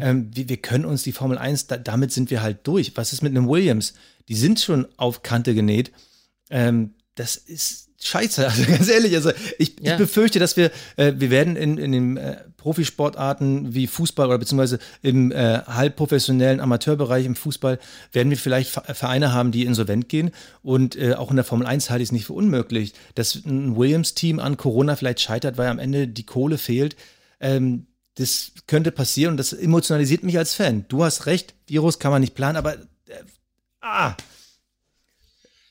Ähm, 0.00 0.30
wir, 0.34 0.48
wir 0.48 0.56
können 0.56 0.84
uns 0.84 1.02
die 1.02 1.12
Formel 1.12 1.38
1, 1.38 1.68
da, 1.68 1.76
damit 1.76 2.12
sind 2.12 2.30
wir 2.30 2.42
halt 2.42 2.66
durch. 2.66 2.96
Was 2.96 3.12
ist 3.12 3.22
mit 3.22 3.30
einem 3.30 3.48
Williams? 3.48 3.94
Die 4.28 4.34
sind 4.34 4.60
schon 4.60 4.86
auf 4.96 5.22
Kante 5.22 5.54
genäht. 5.54 5.92
Ähm, 6.50 6.94
das 7.18 7.36
ist 7.36 7.88
scheiße, 8.00 8.46
also 8.48 8.64
ganz 8.64 8.88
ehrlich. 8.88 9.14
Also 9.16 9.32
ich, 9.58 9.76
Ja. 9.80 9.92
ich 9.92 9.98
befürchte, 9.98 10.38
dass 10.38 10.56
wir, 10.56 10.70
äh, 10.96 11.14
wir 11.16 11.30
werden 11.30 11.56
in, 11.56 11.78
in 11.78 11.92
den 11.92 12.16
äh, 12.16 12.36
Profisportarten 12.56 13.74
wie 13.74 13.86
Fußball 13.86 14.26
oder 14.28 14.38
beziehungsweise 14.38 14.78
im 15.02 15.32
äh, 15.32 15.62
halbprofessionellen 15.66 16.60
Amateurbereich 16.60 17.26
im 17.26 17.34
Fußball, 17.36 17.78
werden 18.12 18.30
wir 18.30 18.36
vielleicht 18.36 18.74
Ve- 18.74 18.94
Vereine 18.94 19.32
haben, 19.32 19.50
die 19.52 19.64
insolvent 19.64 20.08
gehen. 20.08 20.30
Und 20.62 20.96
äh, 20.96 21.14
auch 21.14 21.30
in 21.30 21.36
der 21.36 21.44
Formel 21.44 21.66
1 21.66 21.90
halte 21.90 22.02
ich 22.02 22.08
es 22.08 22.12
nicht 22.12 22.26
für 22.26 22.32
unmöglich, 22.34 22.94
dass 23.14 23.34
ein 23.34 23.76
Williams-Team 23.76 24.38
an 24.38 24.56
Corona 24.56 24.96
vielleicht 24.96 25.20
scheitert, 25.20 25.56
weil 25.58 25.68
am 25.68 25.78
Ende 25.78 26.06
die 26.08 26.24
Kohle 26.26 26.58
fehlt. 26.58 26.96
Ähm, 27.40 27.86
das 28.16 28.52
könnte 28.66 28.90
passieren 28.90 29.32
und 29.32 29.36
das 29.38 29.52
emotionalisiert 29.52 30.22
mich 30.24 30.38
als 30.38 30.54
Fan. 30.54 30.84
Du 30.88 31.04
hast 31.04 31.26
recht, 31.26 31.54
Virus 31.68 31.98
kann 32.00 32.10
man 32.10 32.20
nicht 32.20 32.34
planen, 32.34 32.56
aber 32.56 32.74
äh, 32.74 32.78
ah. 33.80 34.16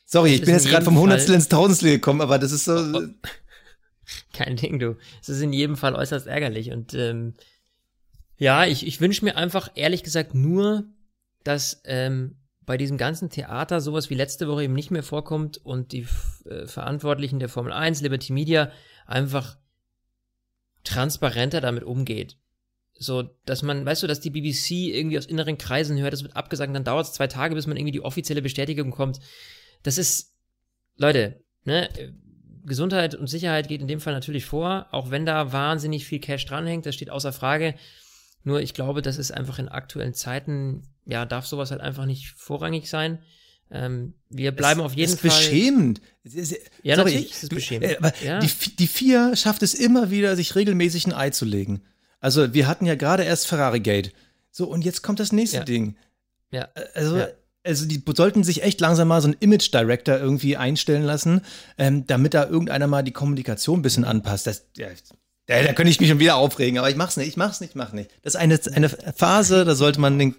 Sorry, 0.10 0.36
ich 0.36 0.40
bin 0.40 0.50
in 0.50 0.56
jetzt 0.56 0.70
gerade 0.70 0.86
vom 0.86 0.98
Hundertstel 0.98 1.36
ins 1.36 1.50
Tausendstel 1.50 1.92
gekommen, 1.92 2.22
aber 2.22 2.40
das 2.40 2.54
ist 2.54 2.64
so. 2.64 2.74
Kein 4.34 4.56
Ding, 4.56 4.80
du. 4.80 4.96
Es 5.22 5.28
ist 5.28 5.42
in 5.42 5.52
jedem 5.52 5.76
Fall 5.76 5.96
äußerst 5.96 6.28
ärgerlich. 6.28 6.72
Und 6.72 6.94
ähm, 6.94 7.34
ja, 8.38 8.66
ich, 8.66 8.88
ich 8.88 9.02
wünsche 9.02 9.26
mir 9.26 9.36
einfach, 9.36 9.70
ehrlich 9.76 10.04
gesagt, 10.04 10.34
nur, 10.34 10.86
dass 11.44 11.82
ähm, 11.84 12.38
bei 12.66 12.78
diesem 12.78 12.98
ganzen 12.98 13.30
Theater 13.30 13.82
sowas 13.82 14.10
wie 14.10 14.16
letzte 14.16 14.48
Woche 14.48 14.64
eben 14.64 14.74
nicht 14.74 14.92
mehr 14.92 15.04
vorkommt 15.04 15.58
und 15.58 15.92
die 15.92 16.08
äh, 16.46 16.68
Verantwortlichen 16.68 17.40
der 17.40 17.50
Formel 17.50 17.74
1, 17.74 18.00
Liberty 18.00 18.32
Media, 18.32 18.72
einfach 19.06 19.58
transparenter 20.86 21.60
damit 21.60 21.84
umgeht. 21.84 22.38
So, 22.94 23.24
dass 23.46 23.62
man, 23.62 23.86
weißt 23.86 24.04
du, 24.04 24.08
dass 24.08 24.22
die 24.22 24.30
BBC 24.30 24.72
irgendwie 24.96 25.18
aus 25.18 25.26
inneren 25.26 25.58
Kreisen 25.58 26.00
hört, 26.00 26.14
das 26.14 26.24
wird 26.24 26.38
abgesagt, 26.38 26.74
dann 26.74 26.86
dauert 26.86 27.08
es 27.08 27.14
zwei 27.14 27.28
Tage, 27.28 27.56
bis 27.56 27.68
man 27.68 27.76
irgendwie 27.76 27.92
die 27.92 28.06
offizielle 28.06 28.42
Bestätigung 28.42 28.92
kommt. 28.92 29.20
Das 29.84 29.98
ist, 29.98 30.34
Leute, 30.98 31.42
ne, 31.66 31.90
äh, 31.98 32.12
Gesundheit 32.66 33.16
und 33.16 33.28
Sicherheit 33.28 33.68
geht 33.70 33.82
in 33.82 33.88
dem 33.88 34.02
Fall 34.02 34.14
natürlich 34.14 34.46
vor, 34.46 34.88
auch 34.92 35.10
wenn 35.12 35.26
da 35.26 35.54
wahnsinnig 35.54 36.06
viel 36.06 36.20
Cash 36.20 36.46
dranhängt, 36.46 36.86
das 36.86 36.96
steht 36.96 37.10
außer 37.10 37.32
Frage. 37.32 37.76
Nur 38.44 38.62
ich 38.62 38.74
glaube, 38.74 39.02
das 39.02 39.18
ist 39.18 39.32
einfach 39.32 39.60
in 39.60 39.70
aktuellen 39.70 40.14
Zeiten, 40.14 40.84
ja, 41.06 41.26
darf 41.26 41.46
sowas 41.46 41.72
halt 41.72 41.82
einfach 41.82 42.06
nicht 42.06 42.34
vorrangig 42.38 42.90
sein. 42.90 43.20
Ähm, 43.70 44.14
wir 44.30 44.52
bleiben 44.54 44.80
auf 44.82 44.94
jeden 44.96 45.18
Fall. 45.18 45.30
beschämend. 45.30 46.02
Es 46.24 46.36
ist- 46.36 46.52
Ja, 46.84 46.96
sorry, 46.96 47.12
natürlich 47.12 47.32
ist 47.32 47.44
es 47.44 47.50
beschämend. 47.50 47.92
äh, 47.92 47.98
aber 47.98 48.14
Ja. 48.24 48.40
die, 48.40 48.76
die 48.78 48.88
vier 48.88 49.36
schafft 49.36 49.64
es 49.64 49.74
immer 49.74 50.10
wieder, 50.12 50.36
sich 50.38 50.56
regelmäßig 50.56 51.06
ein 51.08 51.14
Ei 51.14 51.30
zu 51.32 51.44
legen. 51.46 51.84
Also 52.20 52.54
wir 52.54 52.68
hatten 52.68 52.86
ja 52.86 52.96
gerade 52.96 53.24
erst 53.24 53.48
Ferrari 53.48 53.80
Gate. 53.82 54.14
So, 54.52 54.68
und 54.68 54.84
jetzt 54.86 55.04
kommt 55.04 55.20
das 55.20 55.32
nächste 55.34 55.58
Ja. 55.58 55.64
Ding. 55.66 55.98
Ja. 56.52 56.70
Also, 56.96 57.18
Ja. 57.18 57.28
Also 57.68 57.86
die 57.86 58.02
sollten 58.16 58.44
sich 58.44 58.64
echt 58.64 58.80
langsam 58.82 59.10
mal 59.10 59.22
so 59.22 59.28
einen 59.28 59.38
Image 59.40 59.74
Director 59.74 60.18
irgendwie 60.18 60.58
einstellen 60.58 61.04
lassen, 61.04 61.42
ähm, 61.78 62.08
damit 62.08 62.34
da 62.34 62.48
irgendeiner 62.48 62.88
mal 62.88 63.04
die 63.04 63.12
Kommunikation 63.12 63.80
ein 63.80 63.84
bisschen 63.84 64.06
anpasst. 64.06 64.48
Das, 64.48 64.68
ja, 64.78 64.88
da, 65.48 65.62
da 65.62 65.74
könnte 65.74 65.92
ich 65.92 66.00
mich 66.00 66.10
schon 66.10 66.20
wieder 66.20 66.38
aufregen, 66.38 66.78
aber 66.80 66.90
ich 66.90 66.96
mach's 66.96 67.18
nicht, 67.18 67.28
ich 67.28 67.38
mach's 67.38 67.62
nicht, 67.62 67.72
ich 67.72 67.76
mach 67.76 67.92
nicht. 67.94 68.10
Das 68.22 68.36
ist 68.36 68.40
eine, 68.40 68.60
eine 68.74 68.90
Phase, 68.90 69.66
da 69.66 69.76
sollte 69.76 70.00
man 70.00 70.18
den 70.18 70.36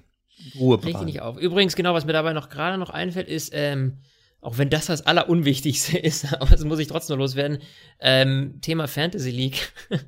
Ruhe 0.59 0.79
bewahren. 0.79 1.07
nicht 1.07 1.21
auf. 1.21 1.38
Übrigens, 1.38 1.77
genau, 1.77 1.95
was 1.95 2.05
mir 2.05 2.12
dabei 2.12 2.33
noch 2.33 2.49
gerade 2.49 2.79
noch 2.79 2.91
einfällt, 2.91 3.29
ist, 3.29 3.51
ähm, 3.53 3.99
auch 4.41 4.59
wenn 4.59 4.71
das 4.71 4.87
das 4.87 5.07
Allerunwichtigste 5.07 5.99
ist, 5.99 6.33
aber 6.33 6.51
das 6.51 6.64
muss 6.64 6.79
ich 6.79 6.88
trotzdem 6.88 7.19
loswerden, 7.19 7.59
ähm, 8.01 8.61
Thema 8.61 8.88
Fantasy 8.88 9.31
League. 9.31 9.73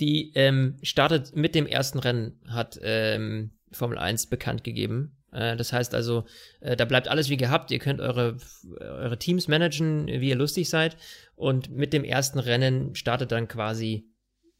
Die 0.00 0.32
ähm, 0.34 0.78
startet 0.82 1.36
mit 1.36 1.54
dem 1.54 1.66
ersten 1.66 1.98
Rennen, 1.98 2.40
hat 2.48 2.80
ähm, 2.82 3.50
Formel 3.70 3.98
1 3.98 4.28
bekannt 4.28 4.64
gegeben. 4.64 5.19
Äh, 5.32 5.56
das 5.56 5.72
heißt 5.72 5.94
also, 5.94 6.24
äh, 6.60 6.76
da 6.76 6.84
bleibt 6.84 7.08
alles 7.08 7.28
wie 7.28 7.36
gehabt. 7.36 7.70
Ihr 7.70 7.78
könnt 7.78 8.00
eure, 8.00 8.36
eure 8.80 9.18
Teams 9.18 9.48
managen, 9.48 10.06
wie 10.06 10.28
ihr 10.28 10.36
lustig 10.36 10.68
seid. 10.68 10.96
Und 11.36 11.70
mit 11.70 11.92
dem 11.92 12.04
ersten 12.04 12.38
Rennen 12.38 12.94
startet 12.94 13.32
dann 13.32 13.48
quasi 13.48 14.06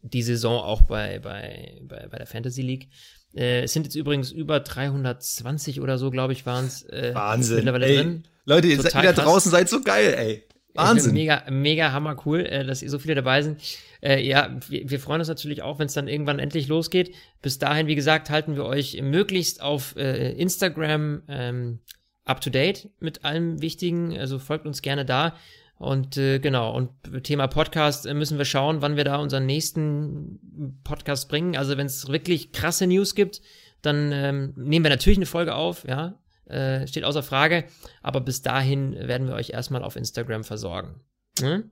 die 0.02 0.22
Saison 0.22 0.61
auch 0.61 0.83
bei, 0.83 1.18
bei, 1.18 1.78
bei, 1.83 2.06
bei 2.09 2.18
der 2.18 2.26
Fantasy 2.26 2.62
League. 2.62 2.88
Äh, 3.35 3.62
es 3.62 3.72
sind 3.72 3.85
jetzt 3.85 3.94
übrigens 3.94 4.33
über 4.33 4.61
320 4.61 5.80
oder 5.80 5.98
so, 5.98 6.11
glaube 6.11 6.33
ich, 6.33 6.46
waren 6.46 6.66
es. 6.66 6.83
Äh, 6.85 7.14
Wahnsinn. 7.14 7.56
Mittlerweile 7.56 7.87
ey. 7.87 7.96
drin. 7.96 8.24
Leute, 8.44 8.68
ihr 8.68 8.80
seid 8.80 8.94
wieder 8.94 9.12
krass. 9.12 9.24
draußen, 9.24 9.50
seid 9.50 9.68
so 9.68 9.83
geil, 9.83 10.14
ey. 10.16 10.44
Wahnsinn. 10.74 11.14
Mega, 11.14 11.44
mega 11.50 11.92
hammer 11.92 12.16
cool, 12.24 12.40
äh, 12.40 12.64
dass 12.64 12.83
ihr 12.83 12.90
so 12.90 12.98
viele 12.98 13.14
dabei 13.14 13.42
sind. 13.42 13.61
Äh, 14.02 14.26
ja, 14.26 14.56
wir, 14.68 14.88
wir 14.88 15.00
freuen 15.00 15.20
uns 15.20 15.28
natürlich 15.28 15.62
auch, 15.62 15.78
wenn 15.78 15.87
es 15.87 15.94
dann 15.94 16.09
irgendwann 16.09 16.38
endlich 16.38 16.68
losgeht. 16.68 17.14
Bis 17.42 17.59
dahin, 17.59 17.87
wie 17.87 17.94
gesagt, 17.94 18.30
halten 18.30 18.56
wir 18.56 18.64
euch 18.64 19.00
möglichst 19.02 19.62
auf 19.62 19.96
äh, 19.96 20.33
Instagram 20.33 21.22
ähm, 21.28 21.80
up 22.24 22.40
to 22.40 22.50
date 22.50 22.90
mit 23.00 23.24
allem 23.24 23.61
Wichtigen. 23.61 24.16
Also 24.16 24.38
folgt 24.38 24.66
uns 24.66 24.83
gerne 24.83 25.04
da. 25.04 25.35
Und 25.76 26.18
äh, 26.18 26.38
genau, 26.40 26.76
und 26.76 26.90
Thema 27.24 27.46
Podcast 27.46 28.04
äh, 28.04 28.12
müssen 28.12 28.37
wir 28.37 28.44
schauen, 28.44 28.83
wann 28.83 28.96
wir 28.96 29.04
da 29.04 29.16
unseren 29.16 29.46
nächsten 29.46 30.78
Podcast 30.85 31.28
bringen. 31.30 31.56
Also 31.56 31.78
wenn 31.78 31.87
es 31.87 32.09
wirklich 32.09 32.52
krasse 32.52 32.87
News 32.87 33.14
gibt, 33.14 33.40
dann 33.80 34.12
ähm, 34.12 34.52
nehmen 34.56 34.85
wir 34.85 34.90
natürlich 34.90 35.18
eine 35.18 35.26
Folge 35.26 35.54
auf, 35.54 35.87
ja, 35.88 36.18
äh, 36.50 36.86
steht 36.86 37.04
außer 37.04 37.22
Frage. 37.22 37.64
Aber 38.02 38.20
bis 38.20 38.42
dahin 38.42 38.94
werden 38.94 39.28
wir 39.28 39.34
euch 39.34 39.50
erstmal 39.50 39.82
auf 39.82 39.96
Instagram 39.96 40.44
versorgen. 40.44 41.00
Hm? 41.40 41.70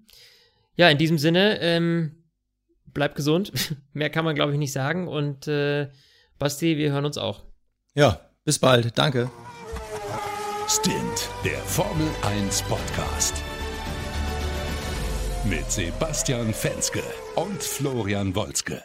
Ja, 0.75 0.89
in 0.89 0.99
diesem 0.99 1.19
Sinne, 1.19 1.61
ähm, 1.61 2.25
bleibt 2.87 3.17
gesund. 3.17 3.53
Mehr 3.93 4.11
kann 4.11 4.25
man, 4.25 4.35
glaube 4.35 4.53
ich, 4.53 4.59
nicht 4.59 4.73
sagen. 4.73 5.09
Und 5.09 5.49
äh, 5.49 5.89
Basti, 6.39 6.77
wir 6.77 6.93
hören 6.93 7.05
uns 7.05 7.19
auch. 7.19 7.45
Ja, 7.95 8.21
bis 8.45 8.59
bald. 8.59 8.97
Danke. 8.97 9.31
Stint, 10.69 11.31
der 11.45 11.59
Formel 11.61 12.09
1 12.23 12.63
Podcast 12.63 13.43
mit 15.45 15.71
Sebastian 15.71 16.53
Fenske 16.53 17.03
und 17.37 17.63
Florian 17.63 18.35
Wolzke. 18.35 18.83